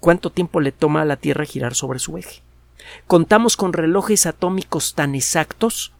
cuánto 0.00 0.30
tiempo 0.30 0.60
le 0.60 0.70
toma 0.70 1.02
a 1.02 1.06
la 1.06 1.16
Tierra 1.16 1.46
girar 1.46 1.74
sobre 1.74 1.98
su 1.98 2.18
eje. 2.18 2.42
Contamos 3.06 3.56
con 3.56 3.72
relojes 3.72 4.26
atómicos 4.26 4.94
tan 4.94 5.14
exactos 5.14 5.92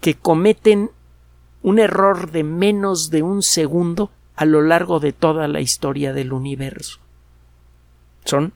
que 0.00 0.14
cometen 0.14 0.90
un 1.62 1.78
error 1.78 2.30
de 2.30 2.44
menos 2.44 3.10
de 3.10 3.22
un 3.22 3.42
segundo 3.42 4.10
a 4.36 4.44
lo 4.44 4.62
largo 4.62 5.00
de 5.00 5.12
toda 5.12 5.48
la 5.48 5.60
historia 5.60 6.12
del 6.12 6.32
universo. 6.32 7.00
Son 8.24 8.52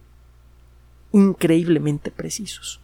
increíblemente 1.12 2.10
precisos. 2.10 2.80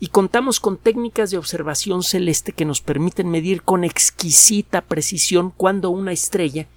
Y 0.00 0.08
contamos 0.08 0.60
con 0.60 0.76
técnicas 0.76 1.30
de 1.30 1.38
observación 1.38 2.02
celeste 2.02 2.52
que 2.52 2.64
nos 2.64 2.80
permiten 2.80 3.28
medir 3.28 3.62
con 3.62 3.82
exquisita 3.82 4.82
precisión 4.82 5.50
cuando 5.50 5.90
una 5.90 6.12
estrella 6.12 6.68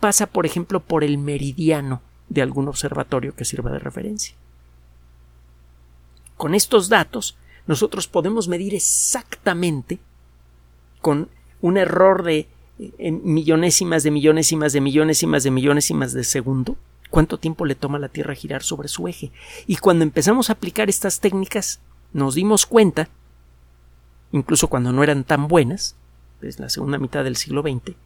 pasa, 0.00 0.26
por 0.26 0.46
ejemplo, 0.46 0.80
por 0.80 1.04
el 1.04 1.18
meridiano 1.18 2.00
de 2.28 2.42
algún 2.42 2.68
observatorio 2.68 3.34
que 3.34 3.44
sirva 3.44 3.70
de 3.70 3.78
referencia. 3.78 4.34
Con 6.36 6.54
estos 6.54 6.88
datos, 6.88 7.36
nosotros 7.66 8.06
podemos 8.06 8.48
medir 8.48 8.74
exactamente 8.74 9.98
con 11.00 11.28
un 11.60 11.76
error 11.76 12.22
de 12.22 12.48
en 12.98 13.22
de 13.22 13.30
millonésimas 13.30 14.02
de 14.04 14.10
millonésimas 14.10 14.72
de 15.42 15.50
millonésimas 15.50 16.12
de 16.12 16.24
segundo, 16.24 16.76
cuánto 17.10 17.38
tiempo 17.38 17.64
le 17.64 17.74
toma 17.74 17.98
la 17.98 18.08
Tierra 18.08 18.34
girar 18.34 18.62
sobre 18.62 18.88
su 18.88 19.08
eje. 19.08 19.32
Y 19.66 19.76
cuando 19.76 20.04
empezamos 20.04 20.48
a 20.48 20.54
aplicar 20.54 20.88
estas 20.88 21.20
técnicas, 21.20 21.80
nos 22.12 22.34
dimos 22.34 22.66
cuenta, 22.66 23.08
incluso 24.32 24.68
cuando 24.68 24.92
no 24.92 25.02
eran 25.02 25.24
tan 25.24 25.48
buenas, 25.48 25.96
desde 26.40 26.62
la 26.62 26.68
segunda 26.68 26.98
mitad 26.98 27.24
del 27.24 27.36
siglo 27.36 27.62
XX, 27.62 27.96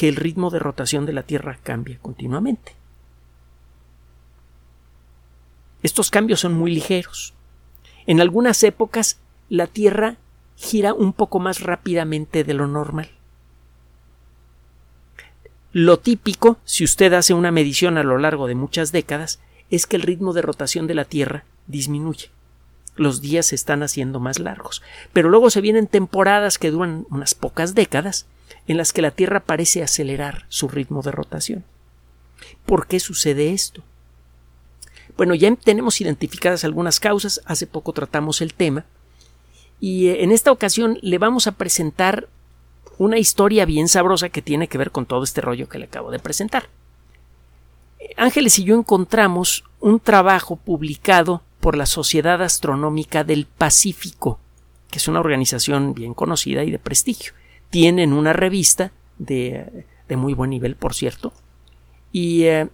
que 0.00 0.08
el 0.08 0.16
ritmo 0.16 0.48
de 0.48 0.58
rotación 0.58 1.04
de 1.04 1.12
la 1.12 1.24
Tierra 1.24 1.58
cambia 1.62 1.98
continuamente. 2.00 2.74
Estos 5.82 6.10
cambios 6.10 6.40
son 6.40 6.54
muy 6.54 6.72
ligeros. 6.72 7.34
En 8.06 8.22
algunas 8.22 8.64
épocas 8.64 9.18
la 9.50 9.66
Tierra 9.66 10.16
gira 10.56 10.94
un 10.94 11.12
poco 11.12 11.38
más 11.38 11.60
rápidamente 11.60 12.44
de 12.44 12.54
lo 12.54 12.66
normal. 12.66 13.10
Lo 15.74 15.98
típico, 15.98 16.56
si 16.64 16.82
usted 16.82 17.12
hace 17.12 17.34
una 17.34 17.50
medición 17.50 17.98
a 17.98 18.02
lo 18.02 18.16
largo 18.16 18.46
de 18.46 18.54
muchas 18.54 18.92
décadas, 18.92 19.38
es 19.68 19.86
que 19.86 19.96
el 19.96 20.02
ritmo 20.02 20.32
de 20.32 20.40
rotación 20.40 20.86
de 20.86 20.94
la 20.94 21.04
Tierra 21.04 21.44
disminuye. 21.66 22.30
Los 22.96 23.20
días 23.20 23.44
se 23.44 23.54
están 23.54 23.82
haciendo 23.82 24.18
más 24.18 24.38
largos. 24.38 24.80
Pero 25.12 25.28
luego 25.28 25.50
se 25.50 25.60
vienen 25.60 25.88
temporadas 25.88 26.56
que 26.56 26.70
duran 26.70 27.04
unas 27.10 27.34
pocas 27.34 27.74
décadas 27.74 28.24
en 28.66 28.76
las 28.76 28.92
que 28.92 29.02
la 29.02 29.10
Tierra 29.10 29.40
parece 29.40 29.82
acelerar 29.82 30.46
su 30.48 30.68
ritmo 30.68 31.02
de 31.02 31.12
rotación. 31.12 31.64
¿Por 32.66 32.86
qué 32.86 33.00
sucede 33.00 33.52
esto? 33.52 33.82
Bueno, 35.16 35.34
ya 35.34 35.54
tenemos 35.56 36.00
identificadas 36.00 36.64
algunas 36.64 37.00
causas, 37.00 37.42
hace 37.44 37.66
poco 37.66 37.92
tratamos 37.92 38.40
el 38.40 38.54
tema, 38.54 38.86
y 39.80 40.08
eh, 40.08 40.22
en 40.22 40.32
esta 40.32 40.52
ocasión 40.52 40.98
le 41.02 41.18
vamos 41.18 41.46
a 41.46 41.52
presentar 41.52 42.28
una 42.98 43.18
historia 43.18 43.64
bien 43.64 43.88
sabrosa 43.88 44.28
que 44.28 44.42
tiene 44.42 44.68
que 44.68 44.78
ver 44.78 44.90
con 44.90 45.06
todo 45.06 45.24
este 45.24 45.40
rollo 45.40 45.68
que 45.68 45.78
le 45.78 45.86
acabo 45.86 46.10
de 46.10 46.18
presentar. 46.18 46.68
Ángeles 48.16 48.58
y 48.58 48.64
yo 48.64 48.76
encontramos 48.76 49.64
un 49.80 50.00
trabajo 50.00 50.56
publicado 50.56 51.42
por 51.60 51.76
la 51.76 51.86
Sociedad 51.86 52.42
Astronómica 52.42 53.24
del 53.24 53.46
Pacífico, 53.46 54.38
que 54.90 54.98
es 54.98 55.08
una 55.08 55.20
organización 55.20 55.94
bien 55.94 56.14
conocida 56.14 56.64
y 56.64 56.70
de 56.70 56.78
prestigio. 56.78 57.32
Tienen 57.70 58.12
una 58.12 58.32
revista 58.32 58.92
de, 59.18 59.86
de 60.08 60.16
muy 60.16 60.34
buen 60.34 60.50
nivel, 60.50 60.76
por 60.76 60.94
cierto, 60.94 61.32
y 62.12 62.44
eh, 62.44 62.68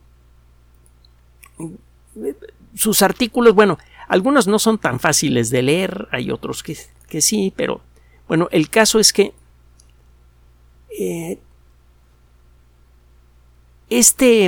sus 2.74 3.02
artículos, 3.02 3.54
bueno, 3.54 3.78
algunos 4.08 4.46
no 4.46 4.58
son 4.58 4.78
tan 4.78 5.00
fáciles 5.00 5.50
de 5.50 5.62
leer, 5.62 6.08
hay 6.12 6.30
otros 6.30 6.62
que 6.62 6.76
que 7.08 7.20
sí, 7.20 7.52
pero 7.56 7.80
bueno, 8.28 8.48
el 8.50 8.68
caso 8.68 8.98
es 8.98 9.12
que 9.12 9.32
eh, 10.98 11.38
este 13.88 14.44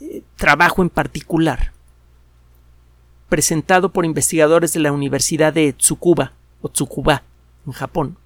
eh, 0.00 0.22
trabajo 0.36 0.82
en 0.82 0.90
particular, 0.90 1.72
presentado 3.28 3.92
por 3.92 4.04
investigadores 4.04 4.72
de 4.72 4.80
la 4.80 4.92
Universidad 4.92 5.52
de 5.52 5.72
Tsukuba, 5.72 6.32
o 6.60 6.68
Tsukuba, 6.68 7.22
en 7.66 7.72
Japón, 7.72 8.16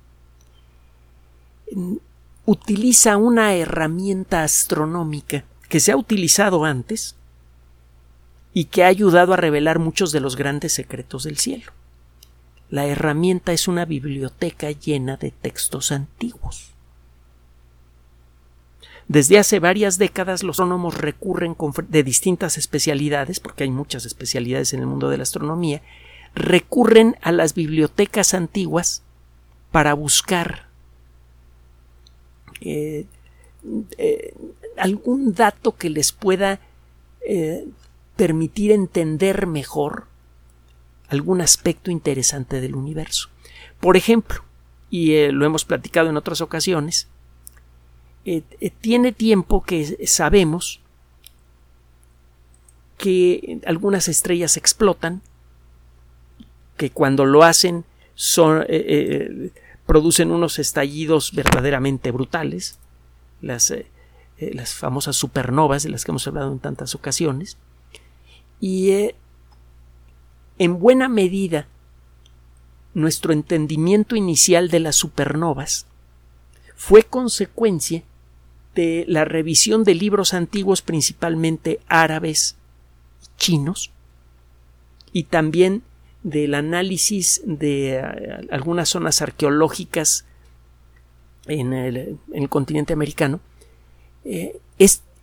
utiliza 2.45 3.17
una 3.17 3.55
herramienta 3.55 4.43
astronómica 4.43 5.45
que 5.69 5.81
se 5.81 5.93
ha 5.93 5.97
utilizado 5.97 6.65
antes 6.65 7.17
y 8.53 8.67
que 8.67 8.85
ha 8.85 8.89
ayudado 8.89 9.33
a 9.33 9.37
revelar 9.37 9.79
muchos 9.79 10.13
de 10.13 10.21
los 10.21 10.37
grandes 10.37 10.73
secretos 10.73 11.25
del 11.25 11.39
cielo. 11.39 11.73
La 12.69 12.87
herramienta 12.87 13.53
es 13.53 13.69
una 13.69 13.85
biblioteca 13.85 14.71
llena 14.71 15.17
de 15.17 15.31
textos 15.31 15.93
antiguos. 15.93 16.73
Desde 19.09 19.39
hace 19.39 19.59
varias 19.59 19.99
décadas 19.99 20.43
los 20.43 20.55
astrónomos 20.55 20.97
recurren 20.97 21.57
de 21.89 22.03
distintas 22.03 22.57
especialidades, 22.57 23.41
porque 23.41 23.65
hay 23.65 23.71
muchas 23.71 24.07
especialidades 24.07 24.73
en 24.73 24.81
el 24.81 24.87
mundo 24.87 25.11
de 25.11 25.19
la 25.19 25.25
astronomía, 25.25 25.83
recurren 26.35 27.17
a 27.21 27.33
las 27.33 27.55
bibliotecas 27.55 28.33
antiguas 28.33 29.03
para 29.71 29.93
buscar 29.95 30.72
eh, 32.65 33.07
eh, 33.99 34.35
algún 34.77 35.35
dato 35.35 35.77
que 35.77 35.91
les 35.91 36.13
pueda 36.13 36.61
eh, 37.27 37.67
permitir 38.17 38.73
entender 38.73 39.47
mejor 39.47 40.07
algún 41.09 41.41
aspecto 41.41 41.91
interesante 41.91 42.61
del 42.61 42.75
universo. 42.75 43.29
Por 43.81 43.97
ejemplo, 43.97 44.43
y 44.91 45.29
lo 45.29 45.45
hemos 45.45 45.65
platicado 45.65 46.11
en 46.11 46.17
otras 46.17 46.41
ocasiones, 46.41 47.09
eh, 48.25 48.43
eh, 48.61 48.71
tiene 48.71 49.13
tiempo 49.13 49.65
que 49.65 50.07
sabemos 50.07 50.81
que 52.99 53.59
algunas 53.67 54.07
estrellas 54.09 54.57
explotan, 54.57 55.23
que 56.77 56.91
cuando 56.91 57.25
lo 57.25 57.43
hacen 57.43 57.85
son, 58.15 58.65
eh, 58.69 59.51
producen 59.93 60.31
unos 60.31 60.59
estallidos 60.59 61.33
verdaderamente 61.35 62.13
brutales, 62.13 62.79
las, 63.43 63.75
las, 64.39 64.73
famosas 64.73 65.17
supernovas 65.17 65.83
de 65.83 65.91
las 65.91 66.03
que 66.03 66.13
hemos 66.13 66.27
hablado 66.27 66.51
en 66.51 66.61
tantas 66.61 66.95
ocasiones, 66.95 67.59
y 68.59 69.11
en 70.57 70.79
buena 70.79 71.11
medida 71.11 71.69
nuestro 72.95 73.35
entendimiento 73.35 74.17
inicial 74.17 74.71
de 74.71 74.81
las 74.81 74.97
supernovas 74.97 75.85
fue 76.75 77.03
consecuencia 77.03 78.03
de 78.75 79.05
la 79.09 79.27
revisión 79.27 79.85
de 79.85 79.95
libros 79.95 80.33
antiguos 80.33 80.81
principalmente 80.81 81.81
árabes 81.87 82.57
chinos 83.37 83.91
y 85.13 85.25
también 85.25 85.83
del 86.23 86.55
análisis 86.55 87.43
de 87.45 87.97
eh, 87.97 88.03
algunas 88.51 88.89
zonas 88.89 89.23
arqueológicas 89.23 90.25
en 91.47 91.73
el, 91.73 92.19
continente 92.49 92.93
americano, 92.93 93.41
eh, 94.25 94.61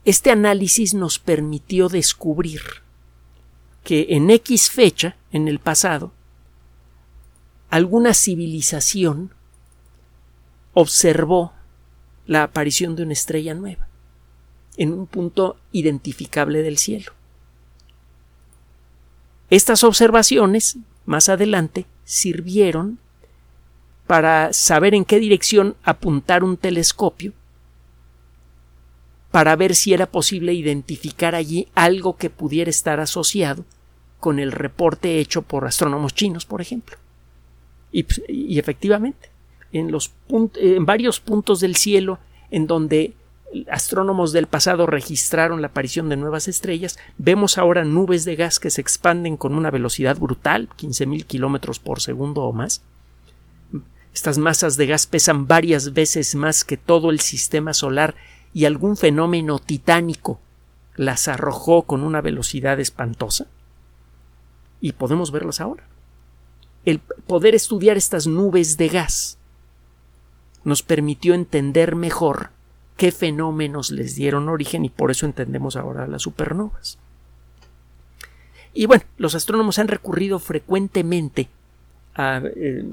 este 0.05 0.31
análisis 0.31 0.93
nos 0.93 1.19
permitió 1.19 1.89
descubrir 1.89 2.61
que 3.83 4.07
en 4.09 4.29
X 4.29 4.69
fecha, 4.69 5.17
en 5.31 5.47
el 5.47 5.59
pasado, 5.59 6.11
alguna 7.69 8.13
civilización 8.13 9.33
observó 10.73 11.53
la 12.25 12.43
aparición 12.43 12.95
de 12.95 13.03
una 13.03 13.13
estrella 13.13 13.53
nueva 13.53 13.87
en 14.77 14.93
un 14.93 15.07
punto 15.07 15.57
identificable 15.71 16.61
del 16.61 16.77
cielo. 16.77 17.11
Estas 19.49 19.83
observaciones, 19.83 20.77
más 21.09 21.27
adelante, 21.27 21.87
sirvieron 22.05 22.99
para 24.05 24.53
saber 24.53 24.93
en 24.93 25.05
qué 25.05 25.19
dirección 25.19 25.75
apuntar 25.81 26.43
un 26.43 26.55
telescopio 26.55 27.33
para 29.31 29.55
ver 29.55 29.73
si 29.73 29.91
era 29.91 30.05
posible 30.05 30.53
identificar 30.53 31.33
allí 31.33 31.67
algo 31.73 32.15
que 32.15 32.29
pudiera 32.29 32.69
estar 32.69 32.99
asociado 32.99 33.65
con 34.19 34.37
el 34.37 34.51
reporte 34.51 35.19
hecho 35.19 35.41
por 35.41 35.65
astrónomos 35.65 36.13
chinos, 36.13 36.45
por 36.45 36.61
ejemplo. 36.61 36.97
Y, 37.91 38.05
y 38.27 38.59
efectivamente, 38.59 39.31
en, 39.71 39.91
los 39.91 40.11
en 40.57 40.85
varios 40.85 41.19
puntos 41.19 41.59
del 41.59 41.75
cielo 41.75 42.19
en 42.51 42.67
donde 42.67 43.13
astrónomos 43.69 44.31
del 44.31 44.47
pasado 44.47 44.85
registraron 44.85 45.61
la 45.61 45.67
aparición 45.67 46.09
de 46.09 46.17
nuevas 46.17 46.47
estrellas, 46.47 46.97
vemos 47.17 47.57
ahora 47.57 47.83
nubes 47.83 48.25
de 48.25 48.35
gas 48.35 48.59
que 48.59 48.69
se 48.69 48.81
expanden 48.81 49.37
con 49.37 49.55
una 49.55 49.71
velocidad 49.71 50.17
brutal, 50.17 50.69
15.000 50.77 51.25
kilómetros 51.25 51.79
por 51.79 52.01
segundo 52.01 52.43
o 52.43 52.53
más. 52.53 52.81
Estas 54.13 54.37
masas 54.37 54.77
de 54.77 54.87
gas 54.87 55.07
pesan 55.07 55.47
varias 55.47 55.93
veces 55.93 56.35
más 56.35 56.63
que 56.63 56.77
todo 56.77 57.09
el 57.09 57.19
sistema 57.19 57.73
solar 57.73 58.15
y 58.53 58.65
algún 58.65 58.97
fenómeno 58.97 59.59
titánico 59.59 60.39
las 60.95 61.27
arrojó 61.27 61.83
con 61.83 62.03
una 62.03 62.21
velocidad 62.21 62.79
espantosa. 62.79 63.47
Y 64.81 64.93
podemos 64.93 65.31
verlas 65.31 65.61
ahora. 65.61 65.87
El 66.85 66.99
poder 66.99 67.55
estudiar 67.55 67.97
estas 67.97 68.27
nubes 68.27 68.77
de 68.77 68.89
gas 68.89 69.37
nos 70.63 70.83
permitió 70.83 71.33
entender 71.33 71.95
mejor 71.95 72.51
qué 72.99 73.13
fenómenos 73.13 73.91
les 73.91 74.15
dieron 74.15 74.49
origen 74.49 74.83
y 74.83 74.89
por 74.89 75.09
eso 75.09 75.25
entendemos 75.25 75.77
ahora 75.77 76.05
las 76.05 76.23
supernovas. 76.23 76.97
Y 78.73 78.87
bueno, 78.87 79.05
los 79.17 79.35
astrónomos 79.35 79.79
han 79.79 79.87
recurrido 79.87 80.37
frecuentemente 80.37 81.47
a 82.13 82.41
eh, 82.43 82.83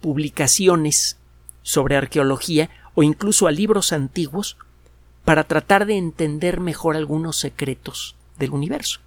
publicaciones 0.00 1.18
sobre 1.62 1.96
arqueología 1.96 2.68
o 2.96 3.04
incluso 3.04 3.46
a 3.46 3.52
libros 3.52 3.92
antiguos 3.92 4.56
para 5.24 5.44
tratar 5.44 5.86
de 5.86 5.98
entender 5.98 6.58
mejor 6.58 6.96
algunos 6.96 7.36
secretos 7.36 8.16
del 8.36 8.50
universo. 8.50 8.98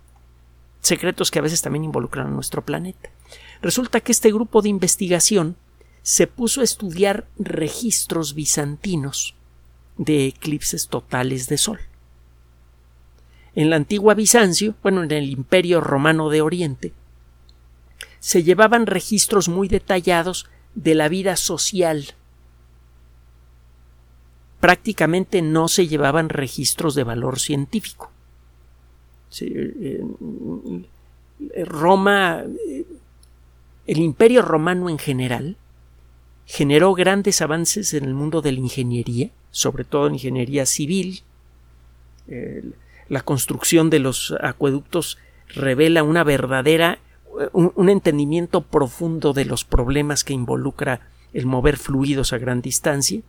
Secretos 0.79 1.29
que 1.29 1.39
a 1.39 1.41
veces 1.43 1.62
también 1.62 1.83
involucran 1.83 2.27
a 2.27 2.31
nuestro 2.31 2.62
planeta. 2.62 3.10
Resulta 3.62 3.99
que 3.99 4.13
este 4.13 4.31
grupo 4.31 4.62
de 4.62 4.69
investigación 4.69 5.57
se 6.03 6.25
puso 6.25 6.62
a 6.62 6.63
estudiar 6.63 7.27
registros 7.38 8.33
bizantinos 8.33 9.36
de 9.97 10.27
eclipses 10.27 10.88
totales 10.88 11.47
de 11.47 11.57
Sol. 11.57 11.79
En 13.55 13.69
la 13.69 13.75
antigua 13.75 14.13
Bizancio, 14.13 14.75
bueno, 14.83 15.03
en 15.03 15.12
el 15.12 15.29
Imperio 15.29 15.81
Romano 15.81 16.29
de 16.29 16.41
Oriente, 16.41 16.93
se 18.19 18.43
llevaban 18.43 18.86
registros 18.86 19.49
muy 19.49 19.67
detallados 19.67 20.47
de 20.75 20.93
la 20.95 21.10
vida 21.10 21.36
social. 21.36 22.13
Prácticamente 24.60 25.41
no 25.41 25.67
se 25.67 25.88
llevaban 25.88 26.29
registros 26.29 26.93
de 26.93 27.03
valor 27.03 27.39
científico. 27.39 28.12
Roma, 31.65 32.43
el 33.88 33.97
Imperio 33.97 34.41
Romano 34.41 34.89
en 34.89 34.97
general, 34.97 35.57
generó 36.45 36.93
grandes 36.93 37.41
avances 37.41 37.93
en 37.93 38.05
el 38.05 38.13
mundo 38.13 38.41
de 38.41 38.51
la 38.53 38.60
ingeniería, 38.60 39.31
sobre 39.58 39.84
todo 39.84 40.08
en 40.08 40.13
ingeniería 40.13 40.65
civil. 40.65 41.24
la 43.10 43.22
construcción 43.22 43.89
de 43.89 44.00
los 44.00 44.34
acueductos 44.41 45.17
revela 45.56 46.04
una 46.04 46.26
verdadera 46.26 47.00
un, 47.54 47.89
entendimiento 47.89 48.62
profundo 48.62 49.34
de 49.34 49.46
los 49.46 49.63
problemas 49.65 50.24
que 50.24 50.34
involucra 50.34 51.02
el 51.34 51.46
mover 51.46 51.78
fluidos 51.78 52.34
a 52.34 52.38
gran 52.38 52.62
distancia. 52.62 53.22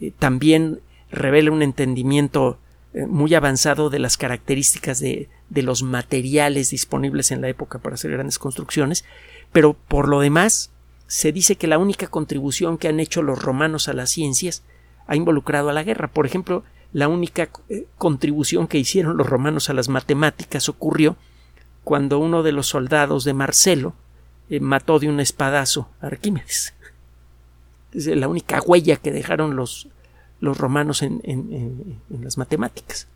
Eh, 0.00 0.12
también 0.18 0.80
revela 1.10 1.50
un 1.50 1.62
entendimiento 1.62 2.58
eh, 2.92 3.06
muy 3.06 3.34
avanzado 3.34 3.90
de 3.90 3.98
las 3.98 4.16
características 4.16 5.00
de, 5.00 5.28
de 5.48 5.62
los 5.62 5.82
materiales 5.82 6.70
disponibles 6.70 7.30
en 7.30 7.40
la 7.40 7.48
época 7.48 7.78
para 7.78 7.94
hacer 7.94 8.10
grandes 8.10 8.38
construcciones, 8.38 9.04
pero 9.52 9.74
por 9.74 10.08
lo 10.08 10.20
demás 10.20 10.70
se 11.06 11.32
dice 11.32 11.56
que 11.56 11.68
la 11.68 11.78
única 11.78 12.08
contribución 12.08 12.78
que 12.78 12.88
han 12.88 13.00
hecho 13.00 13.22
los 13.22 13.40
romanos 13.40 13.88
a 13.88 13.92
las 13.92 14.10
ciencias 14.10 14.64
ha 15.06 15.16
involucrado 15.16 15.68
a 15.70 15.72
la 15.72 15.82
guerra. 15.82 16.08
Por 16.08 16.26
ejemplo, 16.26 16.64
la 16.92 17.08
única 17.08 17.48
eh, 17.68 17.86
contribución 17.98 18.66
que 18.66 18.78
hicieron 18.78 19.16
los 19.16 19.28
romanos 19.28 19.70
a 19.70 19.74
las 19.74 19.88
matemáticas 19.88 20.68
ocurrió 20.68 21.16
cuando 21.84 22.18
uno 22.18 22.42
de 22.42 22.52
los 22.52 22.68
soldados 22.68 23.24
de 23.24 23.34
Marcelo 23.34 23.94
eh, 24.50 24.60
mató 24.60 24.98
de 24.98 25.08
un 25.08 25.20
espadazo 25.20 25.88
a 26.00 26.06
Arquímedes. 26.06 26.74
Es 27.92 28.06
la 28.06 28.28
única 28.28 28.60
huella 28.60 28.96
que 28.96 29.12
dejaron 29.12 29.56
los, 29.56 29.88
los 30.40 30.58
romanos 30.58 31.02
en, 31.02 31.20
en 31.24 32.24
las 32.24 32.36
matemáticas. 32.36 33.08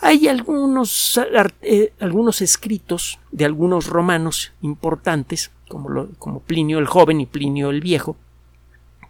Hay 0.00 0.28
algunos, 0.28 1.20
eh, 1.62 1.92
algunos 1.98 2.40
escritos 2.40 3.18
de 3.32 3.44
algunos 3.44 3.88
romanos 3.88 4.52
importantes, 4.62 5.50
como, 5.68 6.06
como 6.18 6.40
Plinio 6.40 6.78
el 6.78 6.86
joven 6.86 7.20
y 7.20 7.26
Plinio 7.26 7.70
el 7.70 7.80
viejo, 7.80 8.16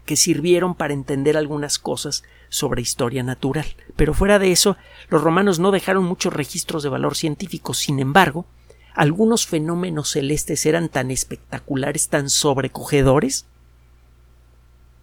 que 0.08 0.16
sirvieron 0.16 0.74
para 0.74 0.94
entender 0.94 1.36
algunas 1.36 1.78
cosas 1.78 2.24
sobre 2.48 2.80
historia 2.80 3.22
natural. 3.22 3.66
Pero 3.94 4.14
fuera 4.14 4.38
de 4.38 4.52
eso, 4.52 4.78
los 5.10 5.22
romanos 5.22 5.58
no 5.58 5.70
dejaron 5.70 6.04
muchos 6.04 6.32
registros 6.32 6.82
de 6.82 6.88
valor 6.88 7.14
científico. 7.14 7.74
Sin 7.74 7.98
embargo, 8.00 8.46
algunos 8.94 9.46
fenómenos 9.46 10.08
celestes 10.12 10.64
eran 10.64 10.88
tan 10.88 11.10
espectaculares, 11.10 12.08
tan 12.08 12.30
sobrecogedores, 12.30 13.44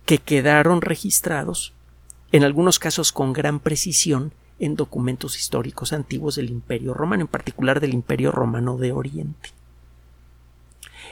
que 0.07 0.17
quedaron 0.17 0.81
registrados, 0.81 1.75
en 2.31 2.43
algunos 2.43 2.79
casos 2.79 3.11
con 3.11 3.31
gran 3.31 3.59
precisión, 3.59 4.33
en 4.57 4.75
documentos 4.75 5.37
históricos 5.37 5.93
antiguos 5.93 6.33
del 6.37 6.49
Imperio 6.49 6.95
Romano, 6.95 7.21
en 7.21 7.27
particular 7.27 7.79
del 7.79 7.93
Imperio 7.93 8.31
Romano 8.31 8.77
de 8.77 8.91
Oriente. 8.91 9.51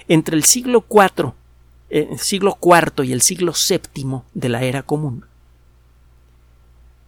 Entre 0.08 0.36
el 0.36 0.46
siglo 0.46 0.84
IV, 0.90 1.34
eh, 1.96 2.10
siglo 2.18 2.58
IV 2.60 3.06
y 3.06 3.14
el 3.14 3.22
siglo 3.22 3.54
VII 3.54 4.22
de 4.34 4.50
la 4.50 4.64
era 4.64 4.82
común, 4.82 5.28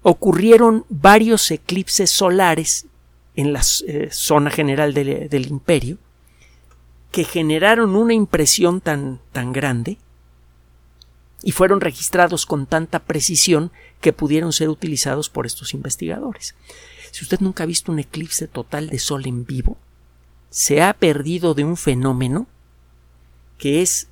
ocurrieron 0.04 0.86
varios 0.89 1.50
eclipses 1.50 2.12
solares 2.12 2.86
en 3.36 3.52
la 3.52 3.63
eh, 3.88 4.10
zona 4.12 4.52
general 4.52 4.93
del 4.93 5.48
imperio 5.48 5.98
que 7.12 7.24
generaron 7.24 7.95
una 7.95 8.13
impresión 8.13 8.80
tan, 8.80 9.19
tan 9.32 9.54
grande 9.54 9.98
y 11.41 11.52
fueron 11.52 11.82
registrados 11.82 12.45
con 12.45 12.67
tanta 12.67 13.00
precisión 13.00 13.71
que 14.02 14.13
pudieron 14.13 14.54
ser 14.54 14.69
utilizados 14.69 15.32
por 15.32 15.48
estos 15.48 15.74
investigadores. 15.74 16.54
Si 17.10 17.24
usted 17.24 17.39
nunca 17.39 17.63
ha 17.63 17.65
visto 17.65 17.91
un 17.91 17.98
eclipse 17.98 18.48
total 18.48 18.89
de 18.89 19.00
sol 19.00 19.26
en 19.26 19.48
vivo, 19.48 19.80
se 20.52 20.84
ha 20.84 20.93
perdido 20.93 21.56
de 21.56 21.63
un 21.63 21.76
fenómeno 21.76 22.45
que 23.58 23.82
es 23.82 24.10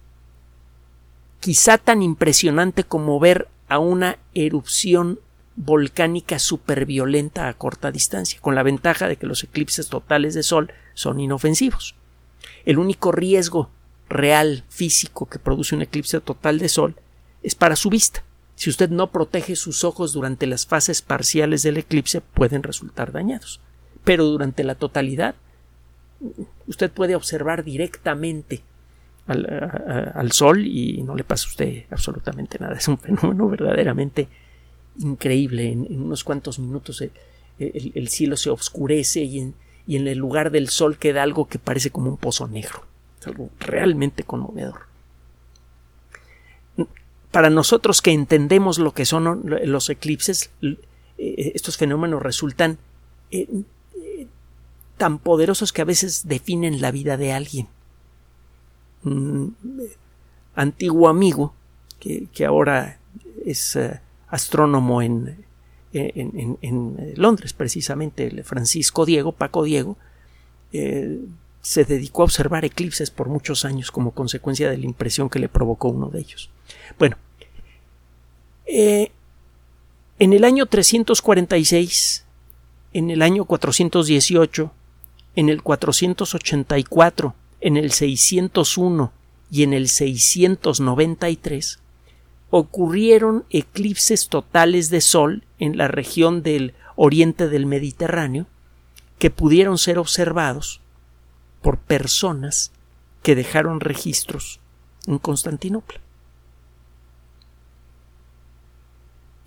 quizá 1.43 1.77
tan 1.77 2.01
impresionante 2.01 2.85
como 2.85 3.19
ver 3.19 3.49
a 3.67 3.77
una 3.77 4.17
erupción 4.33 5.19
volcánica 5.57 6.39
superviolenta 6.39 7.49
a 7.49 7.53
corta 7.53 7.91
distancia, 7.91 8.39
con 8.39 8.55
la 8.55 8.63
ventaja 8.63 9.09
de 9.09 9.17
que 9.17 9.27
los 9.27 9.43
eclipses 9.43 9.89
totales 9.89 10.35
de 10.35 10.43
sol 10.43 10.71
son 10.93 11.19
inofensivos. 11.19 11.95
El 12.63 12.79
único 12.79 13.11
riesgo 13.11 13.69
real, 14.07 14.63
físico, 14.69 15.25
que 15.25 15.37
produce 15.37 15.75
un 15.75 15.81
eclipse 15.81 16.21
total 16.21 16.59
de 16.59 16.69
sol 16.69 16.95
es 17.41 17.55
para 17.55 17.75
su 17.75 17.89
vista. 17.89 18.23
Si 18.55 18.69
usted 18.69 18.89
no 18.89 19.11
protege 19.11 19.57
sus 19.57 19.83
ojos 19.83 20.13
durante 20.13 20.47
las 20.47 20.65
fases 20.65 21.01
parciales 21.01 21.61
del 21.61 21.75
eclipse, 21.75 22.21
pueden 22.21 22.63
resultar 22.63 23.11
dañados. 23.11 23.59
Pero 24.05 24.23
durante 24.23 24.63
la 24.63 24.75
totalidad, 24.75 25.35
usted 26.67 26.89
puede 26.89 27.17
observar 27.17 27.65
directamente 27.65 28.63
al, 29.27 30.31
sol 30.31 30.65
y 30.65 31.01
no 31.03 31.15
le 31.15 31.23
pasa 31.23 31.47
a 31.47 31.51
usted 31.51 31.83
absolutamente 31.89 32.59
nada. 32.59 32.75
Es 32.77 32.87
un 32.87 32.97
fenómeno 32.97 33.47
verdaderamente 33.49 34.27
increíble. 34.99 35.71
En, 35.71 36.01
unos 36.01 36.23
cuantos 36.23 36.59
minutos 36.59 37.01
eh, 37.01 37.11
el, 37.59 38.07
cielo 38.09 38.37
se 38.37 38.49
oscurece 38.49 39.21
y 39.21 39.39
en, 39.39 39.55
y 39.87 39.95
en 39.95 40.07
el 40.07 40.17
lugar 40.17 40.51
del 40.51 40.69
sol 40.69 40.97
queda 40.97 41.23
algo 41.23 41.47
que 41.47 41.59
parece 41.59 41.91
como 41.91 42.09
un 42.09 42.17
pozo 42.17 42.47
negro. 42.47 42.83
Es 43.19 43.27
algo 43.27 43.49
realmente 43.59 44.23
conmovedor. 44.23 44.93
Para 47.31 47.49
nosotros 47.49 48.01
que 48.01 48.11
entendemos 48.11 48.77
lo 48.77 48.93
que 48.93 49.05
son 49.05 49.43
los 49.65 49.89
eclipses, 49.89 50.51
eh, 50.61 51.51
estos 51.55 51.77
fenómenos 51.77 52.21
resultan 52.21 52.77
eh, 53.31 53.47
tan 54.97 55.17
poderosos 55.17 55.73
que 55.73 55.81
a 55.81 55.85
veces 55.85 56.27
definen 56.27 56.79
la 56.79 56.91
vida 56.91 57.17
de 57.17 57.33
alguien. 57.33 57.67
Un 59.03 59.55
antiguo 60.55 61.09
amigo, 61.09 61.53
que, 61.99 62.45
ahora 62.45 62.99
es 63.45 63.75
eh, 63.75 63.99
astrónomo 64.27 65.01
en, 65.01 65.45
en, 65.93 67.13
Londres, 67.15 67.53
precisamente, 67.53 68.43
Francisco 68.43 69.05
Diego, 69.05 69.31
Paco 69.31 69.63
Diego, 69.63 69.97
eh, 70.71 71.19
se 71.61 71.85
dedicó 71.85 72.23
a 72.23 72.25
observar 72.25 72.65
eclipses 72.65 73.09
por 73.09 73.29
muchos 73.29 73.63
años 73.63 73.89
como 73.89 74.11
consecuencia 74.11 74.69
de 74.69 74.77
la 74.77 74.85
impresión 74.85 75.29
que 75.29 75.39
le 75.39 75.47
provocó 75.47 75.87
uno 75.87 76.09
de 76.09 76.19
ellos. 76.19 76.49
Bueno, 76.99 77.15
eh, 78.65 79.11
en 80.19 80.33
el 80.33 80.43
año 80.43 80.65
346, 80.65 82.25
en 82.93 83.11
el 83.11 83.21
año 83.21 83.45
418, 83.45 84.71
en 85.35 85.49
el 85.49 85.63
484, 85.63 87.35
en 87.63 87.77
el 87.77 87.91
601 87.91 89.13
y 89.49 89.63
en 89.63 89.73
el 89.73 89.87
693, 89.87 91.79
ocurrieron 92.49 93.45
eclipses 93.49 94.27
totales 94.27 94.89
de 94.89 94.99
sol 94.99 95.45
en 95.59 95.77
la 95.77 95.87
región 95.87 96.43
del 96.43 96.73
oriente 96.97 97.47
del 97.47 97.65
Mediterráneo 97.65 98.47
que 99.17 99.31
pudieron 99.31 99.77
ser 99.77 99.97
observados 99.97 100.81
por 101.61 101.79
personas 101.79 102.71
que 103.23 103.33
dejaron 103.33 103.79
registros 103.79 104.59
en 105.07 105.17
Constantinopla. 105.17 106.01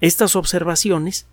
Estas 0.01 0.37
observaciones 0.37 1.27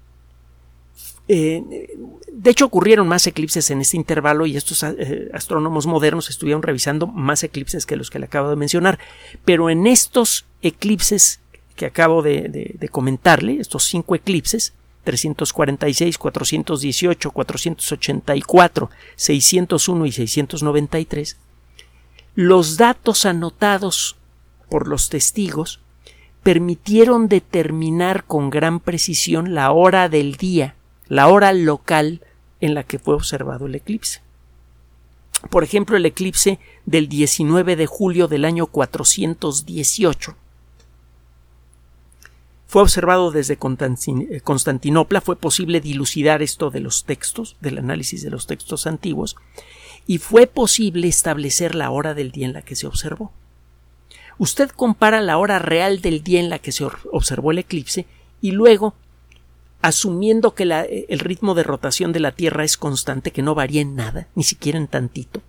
eh, 1.27 1.97
de 2.31 2.51
hecho, 2.51 2.65
ocurrieron 2.65 3.07
más 3.07 3.25
eclipses 3.27 3.69
en 3.71 3.81
este 3.81 3.95
intervalo 3.95 4.45
y 4.45 4.57
estos 4.57 4.83
eh, 4.83 5.29
astrónomos 5.33 5.85
modernos 5.85 6.29
estuvieron 6.29 6.63
revisando 6.63 7.07
más 7.07 7.43
eclipses 7.43 7.85
que 7.85 7.95
los 7.95 8.09
que 8.09 8.19
le 8.19 8.25
acabo 8.25 8.49
de 8.49 8.55
mencionar. 8.55 8.99
Pero 9.45 9.69
en 9.69 9.87
estos 9.87 10.45
eclipses 10.61 11.39
que 11.75 11.85
acabo 11.85 12.21
de, 12.21 12.89
comentarle, 12.91 13.59
estos 13.59 13.85
cinco 13.85 14.15
eclipses, 14.15 14.73
346, 15.05 16.17
418, 16.17 17.31
484, 17.31 18.89
601 19.15 20.05
y 20.05 20.11
693, 20.11 21.37
los 22.35 22.77
datos 22.77 23.25
anotados 23.25 24.17
por 24.69 24.87
los 24.87 25.09
testigos 25.09 25.79
permitieron 26.41 27.27
determinar 27.27 28.25
con 28.25 28.49
gran 28.49 28.79
precisión 28.79 29.53
la 29.55 29.71
hora 29.71 30.09
del 30.09 30.35
día 30.35 30.75
la 31.07 31.27
hora 31.27 31.53
local 31.53 32.21
en 32.59 32.73
la 32.73 32.83
que 32.83 32.99
fue 32.99 33.15
observado 33.15 33.65
el 33.65 33.75
eclipse. 33.75 34.21
Por 35.49 35.63
ejemplo, 35.63 35.97
el 35.97 36.05
eclipse 36.05 36.59
del 36.85 37.09
19 37.09 37.75
de 37.75 37.85
julio 37.85 38.27
del 38.27 38.45
año 38.45 38.67
418 38.67 40.35
fue 42.73 42.81
observado 42.81 43.29
desde 43.29 43.53
eh, 43.53 44.41
Constantinopla, 44.41 45.21
fue 45.21 45.35
posible 45.35 45.79
dilucidar 45.79 46.41
esto 46.41 46.71
de 46.71 46.79
los 46.79 47.03
textos, 47.03 47.55
del 47.61 47.77
análisis 47.77 48.23
de 48.23 48.31
los 48.31 48.47
textos 48.47 48.87
antiguos, 48.87 49.35
y 50.07 50.17
fue 50.17 50.47
posible 50.47 51.07
establecer 51.07 51.75
la 51.75 51.91
hora 51.91 52.15
del 52.15 52.31
día 52.31 52.47
en 52.47 52.53
la 52.53 52.63
que 52.63 52.75
se 52.75 52.87
observó. 52.87 53.31
Usted 54.39 54.71
compara 54.71 55.21
la 55.21 55.37
hora 55.37 55.59
real 55.59 56.01
del 56.01 56.23
día 56.23 56.39
en 56.39 56.49
la 56.49 56.57
que 56.57 56.71
se 56.71 56.83
observó 57.11 57.51
el 57.51 57.59
eclipse 57.59 58.07
y 58.41 58.53
luego 58.53 58.95
asumiendo 59.83 60.55
que 60.55 60.63
el 60.63 61.19
ritmo 61.19 61.55
de 61.55 61.63
rotación 61.63 62.13
de 62.13 62.21
la 62.21 62.31
Tierra 62.31 62.63
es 62.63 62.77
constante, 62.77 63.31
que 63.31 63.41
no 63.41 63.53
varía 63.53 63.81
en 63.81 63.95
nada, 63.95 64.29
ni 64.33 64.43
siquiera 64.43 64.79
en 64.79 64.87
tantito, 64.87 65.41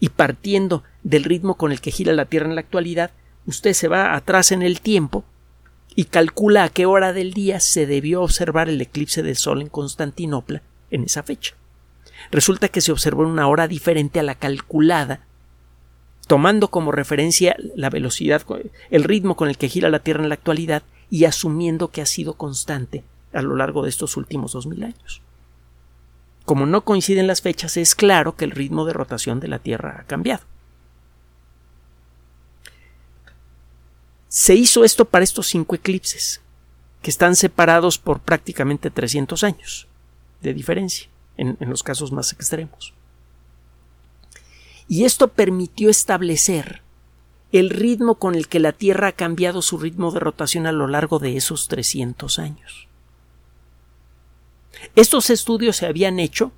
y 0.00 0.08
partiendo 0.08 0.82
del 1.04 1.22
ritmo 1.22 1.56
con 1.56 1.70
el 1.70 1.80
que 1.80 1.92
gira 1.92 2.12
la 2.12 2.24
Tierra 2.24 2.48
en 2.48 2.56
la 2.56 2.60
actualidad, 2.62 3.12
usted 3.46 3.72
se 3.72 3.86
va 3.86 4.16
atrás 4.16 4.50
en 4.50 4.62
el 4.62 4.80
tiempo 4.80 5.24
y 5.94 6.06
calcula 6.06 6.64
a 6.64 6.68
qué 6.70 6.86
hora 6.86 7.12
del 7.12 7.32
día 7.34 7.60
se 7.60 7.86
debió 7.86 8.22
observar 8.22 8.68
el 8.68 8.80
eclipse 8.80 9.22
del 9.22 9.36
Sol 9.36 9.62
en 9.62 9.68
Constantinopla 9.68 10.62
en 10.90 11.04
esa 11.04 11.22
fecha. 11.22 11.54
Resulta 12.32 12.66
que 12.66 12.80
se 12.80 12.90
observó 12.90 13.22
en 13.22 13.30
una 13.30 13.46
hora 13.46 13.68
diferente 13.68 14.18
a 14.18 14.24
la 14.24 14.34
calculada, 14.34 15.20
tomando 16.26 16.68
como 16.68 16.90
referencia 16.90 17.54
la 17.76 17.90
velocidad, 17.90 18.42
el 18.90 19.04
ritmo 19.04 19.36
con 19.36 19.48
el 19.48 19.56
que 19.56 19.68
gira 19.68 19.88
la 19.88 20.00
Tierra 20.00 20.24
en 20.24 20.30
la 20.30 20.34
actualidad 20.34 20.82
y 21.10 21.26
asumiendo 21.26 21.92
que 21.92 22.02
ha 22.02 22.06
sido 22.06 22.34
constante 22.34 23.04
a 23.36 23.42
lo 23.42 23.56
largo 23.56 23.82
de 23.82 23.90
estos 23.90 24.16
últimos 24.16 24.52
dos 24.52 24.66
mil 24.66 24.82
años. 24.82 25.22
Como 26.44 26.64
no 26.64 26.84
coinciden 26.84 27.26
las 27.26 27.42
fechas, 27.42 27.76
es 27.76 27.94
claro 27.94 28.36
que 28.36 28.44
el 28.44 28.52
ritmo 28.52 28.84
de 28.84 28.92
rotación 28.92 29.40
de 29.40 29.48
la 29.48 29.58
Tierra 29.58 29.98
ha 30.00 30.06
cambiado. 30.06 30.44
Se 34.28 34.54
hizo 34.54 34.84
esto 34.84 35.06
para 35.06 35.24
estos 35.24 35.48
cinco 35.48 35.74
eclipses, 35.74 36.40
que 37.02 37.10
están 37.10 37.36
separados 37.36 37.98
por 37.98 38.20
prácticamente 38.20 38.90
300 38.90 39.42
años 39.44 39.88
de 40.40 40.54
diferencia, 40.54 41.08
en, 41.36 41.56
en 41.58 41.70
los 41.70 41.82
casos 41.82 42.12
más 42.12 42.32
extremos. 42.32 42.94
Y 44.88 45.04
esto 45.04 45.28
permitió 45.28 45.90
establecer 45.90 46.82
el 47.50 47.70
ritmo 47.70 48.16
con 48.16 48.34
el 48.34 48.48
que 48.48 48.60
la 48.60 48.72
Tierra 48.72 49.08
ha 49.08 49.12
cambiado 49.12 49.62
su 49.62 49.78
ritmo 49.78 50.12
de 50.12 50.20
rotación 50.20 50.66
a 50.66 50.72
lo 50.72 50.86
largo 50.86 51.18
de 51.18 51.36
esos 51.36 51.68
300 51.68 52.38
años. 52.38 52.85
Estos 54.94 55.30
estudios 55.30 55.76
se 55.76 55.86
habían 55.86 56.18
hecho 56.18 56.52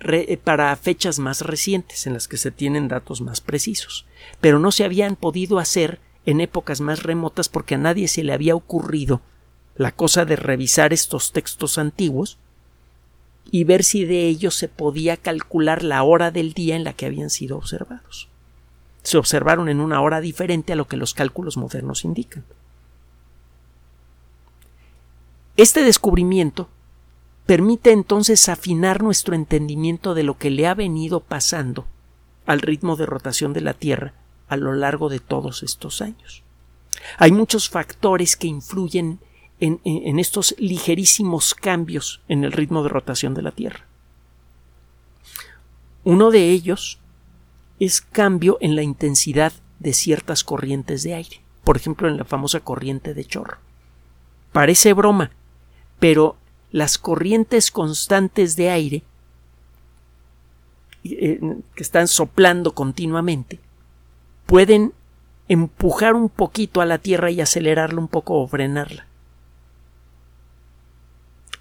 eh, 0.00 0.36
para 0.36 0.74
fechas 0.76 1.18
más 1.18 1.40
recientes 1.40 2.06
en 2.06 2.14
las 2.14 2.28
que 2.28 2.36
se 2.36 2.50
tienen 2.50 2.88
datos 2.88 3.20
más 3.20 3.40
precisos, 3.40 4.06
pero 4.40 4.58
no 4.58 4.72
se 4.72 4.84
habían 4.84 5.16
podido 5.16 5.58
hacer 5.58 6.00
en 6.26 6.40
épocas 6.40 6.80
más 6.80 7.02
remotas 7.02 7.48
porque 7.48 7.76
a 7.76 7.78
nadie 7.78 8.08
se 8.08 8.24
le 8.24 8.32
había 8.32 8.54
ocurrido 8.54 9.20
la 9.76 9.92
cosa 9.92 10.24
de 10.24 10.36
revisar 10.36 10.92
estos 10.92 11.32
textos 11.32 11.78
antiguos 11.78 12.38
y 13.50 13.64
ver 13.64 13.84
si 13.84 14.04
de 14.04 14.26
ellos 14.26 14.54
se 14.54 14.68
podía 14.68 15.16
calcular 15.16 15.82
la 15.82 16.02
hora 16.02 16.30
del 16.30 16.54
día 16.54 16.76
en 16.76 16.84
la 16.84 16.92
que 16.92 17.06
habían 17.06 17.30
sido 17.30 17.56
observados. 17.56 18.28
Se 19.02 19.18
observaron 19.18 19.68
en 19.68 19.80
una 19.80 20.00
hora 20.00 20.20
diferente 20.20 20.72
a 20.72 20.76
lo 20.76 20.86
que 20.86 20.96
los 20.96 21.12
cálculos 21.12 21.56
modernos 21.56 22.04
indican. 22.04 22.44
Este 25.56 25.82
descubrimiento 25.82 26.68
permite 27.46 27.92
entonces 27.92 28.48
afinar 28.48 29.02
nuestro 29.02 29.34
entendimiento 29.34 30.14
de 30.14 30.22
lo 30.22 30.38
que 30.38 30.50
le 30.50 30.66
ha 30.66 30.74
venido 30.74 31.20
pasando 31.20 31.86
al 32.46 32.60
ritmo 32.60 32.96
de 32.96 33.06
rotación 33.06 33.52
de 33.52 33.60
la 33.60 33.74
Tierra 33.74 34.14
a 34.48 34.56
lo 34.56 34.74
largo 34.74 35.08
de 35.08 35.20
todos 35.20 35.62
estos 35.62 36.00
años. 36.00 36.42
Hay 37.18 37.32
muchos 37.32 37.68
factores 37.68 38.36
que 38.36 38.46
influyen 38.46 39.20
en, 39.60 40.18
estos 40.18 40.54
ligerísimos 40.58 41.54
cambios 41.54 42.20
en 42.28 42.44
el 42.44 42.52
ritmo 42.52 42.82
de 42.82 42.88
rotación 42.88 43.34
de 43.34 43.42
la 43.42 43.50
Tierra. 43.50 43.86
Uno 46.02 46.30
de 46.30 46.50
ellos 46.50 46.98
es 47.80 48.00
cambio 48.02 48.58
en 48.60 48.76
la 48.76 48.82
intensidad 48.82 49.52
de 49.78 49.92
ciertas 49.94 50.44
corrientes 50.44 51.02
de 51.02 51.14
aire, 51.14 51.40
por 51.62 51.76
ejemplo 51.76 52.08
en 52.08 52.18
la 52.18 52.24
famosa 52.24 52.60
corriente 52.60 53.14
de 53.14 53.24
chorro. 53.24 53.58
Parece 54.52 54.92
broma, 54.92 55.30
pero 55.98 56.36
las 56.74 56.98
corrientes 56.98 57.70
constantes 57.70 58.56
de 58.56 58.68
aire 58.68 59.04
eh, 61.04 61.38
que 61.76 61.82
están 61.84 62.08
soplando 62.08 62.74
continuamente 62.74 63.60
pueden 64.44 64.92
empujar 65.46 66.16
un 66.16 66.28
poquito 66.28 66.80
a 66.80 66.84
la 66.84 66.98
Tierra 66.98 67.30
y 67.30 67.40
acelerarla 67.40 68.00
un 68.00 68.08
poco 68.08 68.40
o 68.40 68.48
frenarla. 68.48 69.06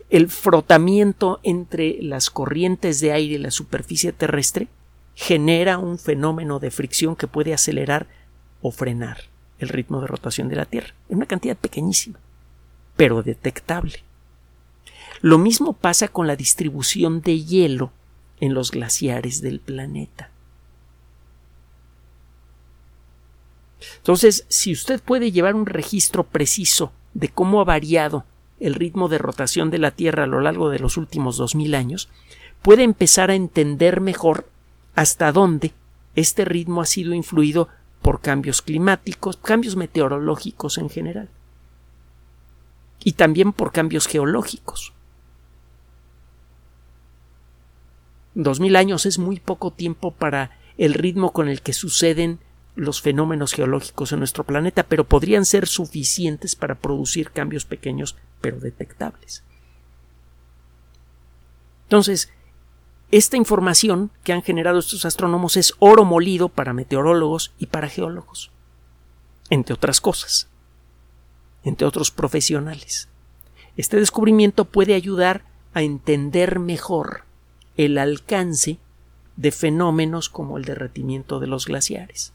El 0.10 0.30
frotamiento 0.30 1.40
entre 1.44 2.02
las 2.02 2.32
corrientes 2.32 3.00
de 3.00 3.12
aire 3.12 3.36
y 3.36 3.38
la 3.38 3.52
superficie 3.52 4.14
terrestre 4.14 4.68
genera 5.14 5.78
un 5.78 6.00
fenómeno 6.00 6.58
de 6.58 6.72
fricción 6.72 7.16
que 7.16 7.28
puede 7.28 7.54
acelerar 7.54 8.08
o 8.64 8.72
frenar 8.72 9.26
el 9.60 9.70
ritmo 9.70 10.02
de 10.02 10.08
rotación 10.08 10.50
de 10.50 10.56
la 10.56 10.66
Tierra. 10.66 10.96
Es 11.08 11.16
una 11.16 11.28
cantidad 11.28 11.56
pequeñísima, 11.56 12.18
pero 12.96 13.22
detectable. 13.22 14.02
Lo 15.24 15.38
mismo 15.38 15.72
pasa 15.72 16.10
con 16.10 16.28
la 16.28 16.36
distribución 16.36 17.22
de 17.22 17.42
hielo 17.46 17.94
en 18.42 18.54
los 18.54 18.72
glaciares 18.72 19.42
del 19.42 19.62
planeta. 19.62 20.30
Entonces, 24.00 24.46
si 24.50 24.74
usted 24.74 25.02
puede 25.02 25.32
llevar 25.32 25.56
un 25.56 25.66
registro 25.66 26.26
preciso 26.26 26.92
de 27.14 27.30
cómo 27.30 27.62
ha 27.62 27.64
variado 27.64 28.26
el 28.60 28.76
ritmo 28.76 29.08
de 29.08 29.18
rotación 29.18 29.72
de 29.72 29.78
la 29.78 29.92
Tierra 29.92 30.26
a 30.26 30.28
lo 30.28 30.42
largo 30.42 30.70
de 30.70 30.80
los 30.80 30.98
últimos 30.98 31.38
dos 31.38 31.56
mil 31.56 31.74
años, 31.74 32.10
puede 32.62 32.84
empezar 32.84 33.32
a 33.32 33.36
entender 33.36 34.02
mejor 34.02 34.50
hasta 34.94 35.32
dónde 35.32 35.72
este 36.18 36.44
ritmo 36.44 36.82
ha 36.82 36.86
sido 36.86 37.14
influido 37.14 37.70
por 38.02 38.20
cambios 38.20 38.62
climáticos, 38.62 39.38
cambios 39.38 39.78
meteorológicos 39.78 40.78
en 40.78 40.90
general, 40.90 41.30
y 43.02 43.14
también 43.14 43.54
por 43.54 43.72
cambios 43.72 44.06
geológicos. 44.06 44.92
Dos 48.36 48.60
mil 48.60 48.76
años 48.76 49.06
es 49.06 49.20
muy 49.20 49.40
poco 49.40 49.72
tiempo 49.72 50.12
para 50.12 50.58
el 50.78 50.94
ritmo 50.94 51.34
con 51.34 51.50
el 51.50 51.62
que 51.62 51.74
suceden 51.74 52.40
los 52.76 53.02
fenómenos 53.02 53.54
geológicos 53.54 54.12
en 54.12 54.20
nuestro 54.20 54.44
planeta, 54.44 54.84
pero 54.84 55.04
podrían 55.04 55.46
ser 55.46 55.68
suficientes 55.68 56.56
para 56.56 56.76
producir 56.76 57.32
cambios 57.32 57.66
pequeños 57.66 58.16
pero 58.42 58.60
detectables. 58.60 59.44
Entonces, 61.84 62.32
esta 63.12 63.38
información 63.38 64.10
que 64.24 64.34
han 64.34 64.42
generado 64.42 64.80
estos 64.80 65.06
astrónomos 65.06 65.56
es 65.56 65.76
oro 65.78 66.04
molido 66.04 66.50
para 66.50 66.74
meteorólogos 66.74 67.54
y 67.60 67.68
para 67.68 67.88
geólogos, 67.88 68.50
entre 69.52 69.76
otras 69.76 70.02
cosas, 70.02 70.48
entre 71.64 71.86
otros 71.86 72.10
profesionales. 72.10 73.10
Este 73.78 73.98
descubrimiento 73.98 74.66
puede 74.66 74.96
ayudar 74.96 75.46
a 75.76 75.84
entender 75.84 76.58
mejor 76.60 77.26
el 77.78 77.98
alcance 77.98 78.78
de 79.36 79.52
fenómenos 79.52 80.30
como 80.30 80.58
el 80.58 80.66
derretimiento 80.66 81.40
de 81.40 81.48
los 81.48 81.66
glaciares. 81.66 82.34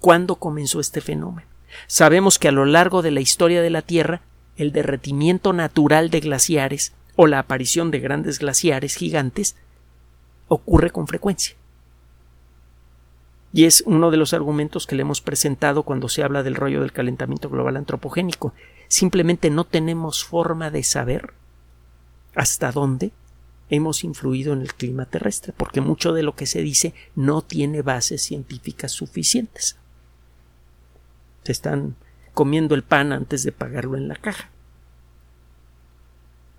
¿Cuándo 0.00 0.36
comenzó 0.36 0.80
este 0.80 1.00
fenómeno? 1.00 1.48
Sabemos 1.86 2.38
que 2.38 2.48
a 2.48 2.52
lo 2.52 2.64
largo 2.64 3.02
de 3.02 3.10
la 3.10 3.20
historia 3.20 3.62
de 3.62 3.70
la 3.70 3.82
Tierra, 3.82 4.20
el 4.56 4.72
derretimiento 4.72 5.52
natural 5.52 6.10
de 6.10 6.20
glaciares 6.20 6.92
o 7.16 7.26
la 7.26 7.38
aparición 7.38 7.90
de 7.90 8.00
grandes 8.00 8.38
glaciares 8.38 8.96
gigantes 8.96 9.56
ocurre 10.48 10.90
con 10.90 11.06
frecuencia. 11.06 11.56
Y 13.54 13.64
es 13.64 13.82
uno 13.86 14.10
de 14.10 14.16
los 14.16 14.32
argumentos 14.32 14.86
que 14.86 14.94
le 14.94 15.02
hemos 15.02 15.20
presentado 15.20 15.82
cuando 15.82 16.08
se 16.08 16.22
habla 16.22 16.42
del 16.42 16.54
rollo 16.54 16.80
del 16.80 16.92
calentamiento 16.92 17.50
global 17.50 17.76
antropogénico. 17.76 18.54
Simplemente 18.88 19.50
no 19.50 19.64
tenemos 19.64 20.24
forma 20.24 20.70
de 20.70 20.82
saber 20.82 21.34
hasta 22.34 22.72
dónde 22.72 23.12
hemos 23.72 24.04
influido 24.04 24.52
en 24.52 24.60
el 24.60 24.74
clima 24.74 25.06
terrestre, 25.06 25.54
porque 25.56 25.80
mucho 25.80 26.12
de 26.12 26.22
lo 26.22 26.36
que 26.36 26.44
se 26.44 26.60
dice 26.60 26.92
no 27.16 27.40
tiene 27.40 27.80
bases 27.80 28.22
científicas 28.22 28.92
suficientes. 28.92 29.76
Se 31.42 31.52
están 31.52 31.96
comiendo 32.34 32.74
el 32.74 32.82
pan 32.82 33.12
antes 33.12 33.44
de 33.44 33.50
pagarlo 33.50 33.96
en 33.96 34.08
la 34.08 34.16
caja. 34.16 34.50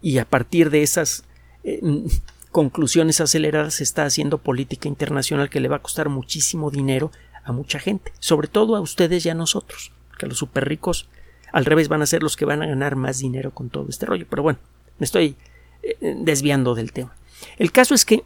Y 0.01 0.17
a 0.17 0.25
partir 0.25 0.71
de 0.71 0.81
esas 0.81 1.23
eh, 1.63 1.79
conclusiones 2.51 3.21
aceleradas 3.21 3.75
se 3.75 3.83
está 3.83 4.05
haciendo 4.05 4.39
política 4.39 4.87
internacional 4.87 5.51
que 5.51 5.59
le 5.59 5.69
va 5.69 5.75
a 5.77 5.83
costar 5.83 6.09
muchísimo 6.09 6.71
dinero 6.71 7.11
a 7.43 7.51
mucha 7.51 7.77
gente, 7.77 8.11
sobre 8.19 8.47
todo 8.47 8.75
a 8.75 8.81
ustedes 8.81 9.23
y 9.27 9.29
a 9.29 9.35
nosotros, 9.35 9.91
que 10.17 10.25
los 10.25 10.39
super 10.39 10.67
ricos 10.67 11.07
al 11.51 11.65
revés 11.65 11.89
van 11.89 12.01
a 12.01 12.07
ser 12.07 12.23
los 12.23 12.35
que 12.35 12.45
van 12.45 12.63
a 12.63 12.67
ganar 12.67 12.95
más 12.95 13.19
dinero 13.19 13.51
con 13.51 13.69
todo 13.69 13.85
este 13.87 14.07
rollo. 14.07 14.25
Pero 14.27 14.41
bueno, 14.41 14.57
me 14.97 15.05
estoy 15.05 15.37
desviando 16.01 16.75
del 16.75 16.91
tema. 16.91 17.15
El 17.57 17.71
caso 17.71 17.93
es 17.93 18.05
que 18.05 18.23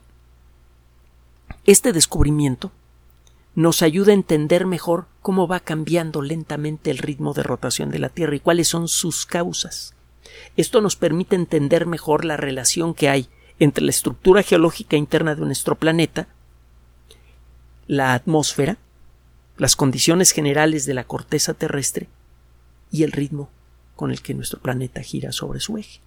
este 1.65 1.93
descubrimiento 1.93 2.71
nos 3.55 3.81
ayuda 3.81 4.11
a 4.11 4.15
entender 4.15 4.65
mejor 4.65 5.07
cómo 5.21 5.47
va 5.47 5.59
cambiando 5.59 6.21
lentamente 6.21 6.91
el 6.91 6.99
ritmo 6.99 7.33
de 7.33 7.43
rotación 7.43 7.89
de 7.89 7.99
la 7.99 8.09
Tierra 8.09 8.35
y 8.35 8.39
cuáles 8.39 8.67
son 8.67 8.87
sus 8.87 9.25
causas. 9.25 9.95
Esto 10.55 10.79
nos 10.79 10.95
permite 10.95 11.35
entender 11.35 11.85
mejor 11.85 12.23
la 12.23 12.37
relación 12.37 12.93
que 12.93 13.09
hay 13.09 13.29
entre 13.59 13.83
la 13.83 13.89
estructura 13.89 14.43
geológica 14.43 14.95
interna 14.95 15.33
de 15.33 15.41
nuestro 15.41 15.75
planeta, 15.75 16.27
la 17.87 18.13
atmósfera, 18.13 18.77
las 19.57 19.75
condiciones 19.75 20.31
generales 20.31 20.85
de 20.85 20.93
la 20.93 21.05
corteza 21.05 21.53
terrestre 21.55 22.07
y 22.91 23.03
el 23.03 23.11
ritmo 23.11 23.49
con 23.95 24.11
el 24.11 24.21
que 24.21 24.35
nuestro 24.35 24.59
planeta 24.59 25.01
gira 25.01 25.31
sobre 25.31 25.59
su 25.59 25.77
eje. 25.77 25.99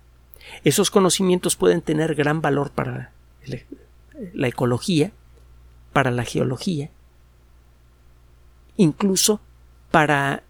Esos 0.65 0.91
conocimientos 0.91 1.57
pueden 1.57 1.83
tener 1.83 2.15
gran 2.15 2.41
valor 2.41 2.71
para 2.71 3.13
la 4.35 4.49
ecología, 4.49 5.13
para 5.93 6.11
la 6.11 6.25
geología, 6.25 6.91
incluso 8.77 9.41
para 9.91 10.43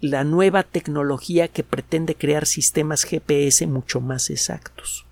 la 0.00 0.24
nueva 0.24 0.62
tecnología 0.62 1.48
que 1.48 1.64
pretende 1.64 2.14
crear 2.14 2.46
sistemas 2.46 3.04
GPS 3.04 3.66
mucho 3.66 4.00
más 4.00 4.28
exactos 4.30 5.06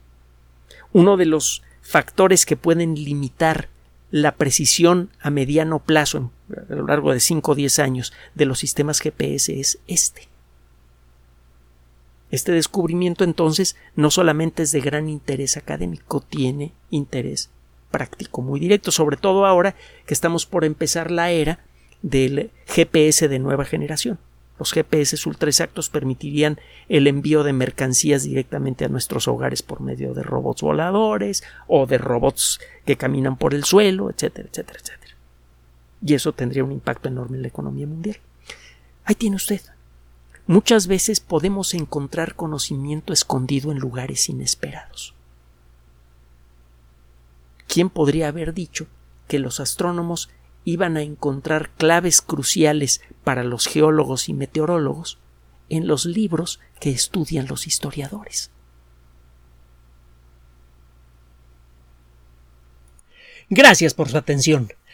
uno 0.92 1.16
de 1.16 1.26
los 1.26 1.62
factores 1.80 2.46
que 2.46 2.56
pueden 2.56 2.94
limitar 2.94 3.68
la 4.10 4.36
precisión 4.36 5.10
a 5.20 5.30
mediano 5.30 5.78
plazo, 5.78 6.30
a 6.70 6.74
lo 6.74 6.86
largo 6.86 7.12
de 7.12 7.20
5 7.20 7.52
o 7.52 7.54
10 7.54 7.78
años, 7.78 8.12
de 8.34 8.44
los 8.44 8.58
sistemas 8.58 9.00
GPS 9.00 9.58
es 9.58 9.78
este. 9.86 10.28
Este 12.32 12.50
descubrimiento 12.50 13.24
entonces 13.24 13.76
no 13.94 14.10
solamente 14.10 14.62
es 14.62 14.72
de 14.72 14.80
gran 14.80 15.10
interés 15.10 15.58
académico, 15.58 16.22
tiene 16.22 16.72
interés 16.88 17.50
práctico 17.90 18.40
muy 18.40 18.58
directo, 18.58 18.90
sobre 18.90 19.18
todo 19.18 19.44
ahora 19.44 19.76
que 20.06 20.14
estamos 20.14 20.46
por 20.46 20.64
empezar 20.64 21.10
la 21.10 21.30
era 21.30 21.60
del 22.00 22.50
GPS 22.66 23.28
de 23.28 23.38
nueva 23.38 23.66
generación. 23.66 24.18
Los 24.58 24.72
GPS 24.72 25.28
ultra 25.28 25.50
exactos 25.50 25.90
permitirían 25.90 26.58
el 26.88 27.06
envío 27.06 27.42
de 27.42 27.52
mercancías 27.52 28.22
directamente 28.22 28.86
a 28.86 28.88
nuestros 28.88 29.28
hogares 29.28 29.62
por 29.62 29.82
medio 29.82 30.14
de 30.14 30.22
robots 30.22 30.62
voladores 30.62 31.44
o 31.66 31.84
de 31.86 31.98
robots 31.98 32.60
que 32.86 32.96
caminan 32.96 33.36
por 33.36 33.52
el 33.52 33.64
suelo, 33.64 34.08
etcétera, 34.08 34.48
etcétera, 34.50 34.78
etcétera. 34.80 35.14
Y 36.02 36.14
eso 36.14 36.32
tendría 36.32 36.64
un 36.64 36.72
impacto 36.72 37.08
enorme 37.08 37.36
en 37.36 37.42
la 37.42 37.48
economía 37.48 37.86
mundial. 37.86 38.16
Ahí 39.04 39.16
tiene 39.16 39.36
usted. 39.36 39.60
Muchas 40.46 40.86
veces 40.86 41.20
podemos 41.20 41.74
encontrar 41.74 42.34
conocimiento 42.34 43.12
escondido 43.12 43.72
en 43.72 43.78
lugares 43.78 44.28
inesperados. 44.28 45.14
¿Quién 47.68 47.88
podría 47.88 48.28
haber 48.28 48.52
dicho 48.52 48.86
que 49.28 49.38
los 49.38 49.60
astrónomos 49.60 50.30
iban 50.64 50.96
a 50.96 51.02
encontrar 51.02 51.70
claves 51.70 52.20
cruciales 52.20 53.00
para 53.24 53.44
los 53.44 53.66
geólogos 53.66 54.28
y 54.28 54.34
meteorólogos 54.34 55.18
en 55.68 55.86
los 55.86 56.04
libros 56.04 56.60
que 56.80 56.90
estudian 56.90 57.46
los 57.46 57.66
historiadores. 57.66 58.50
Gracias 63.48 63.94
por 63.94 64.08
su 64.08 64.16
atención. 64.16 64.72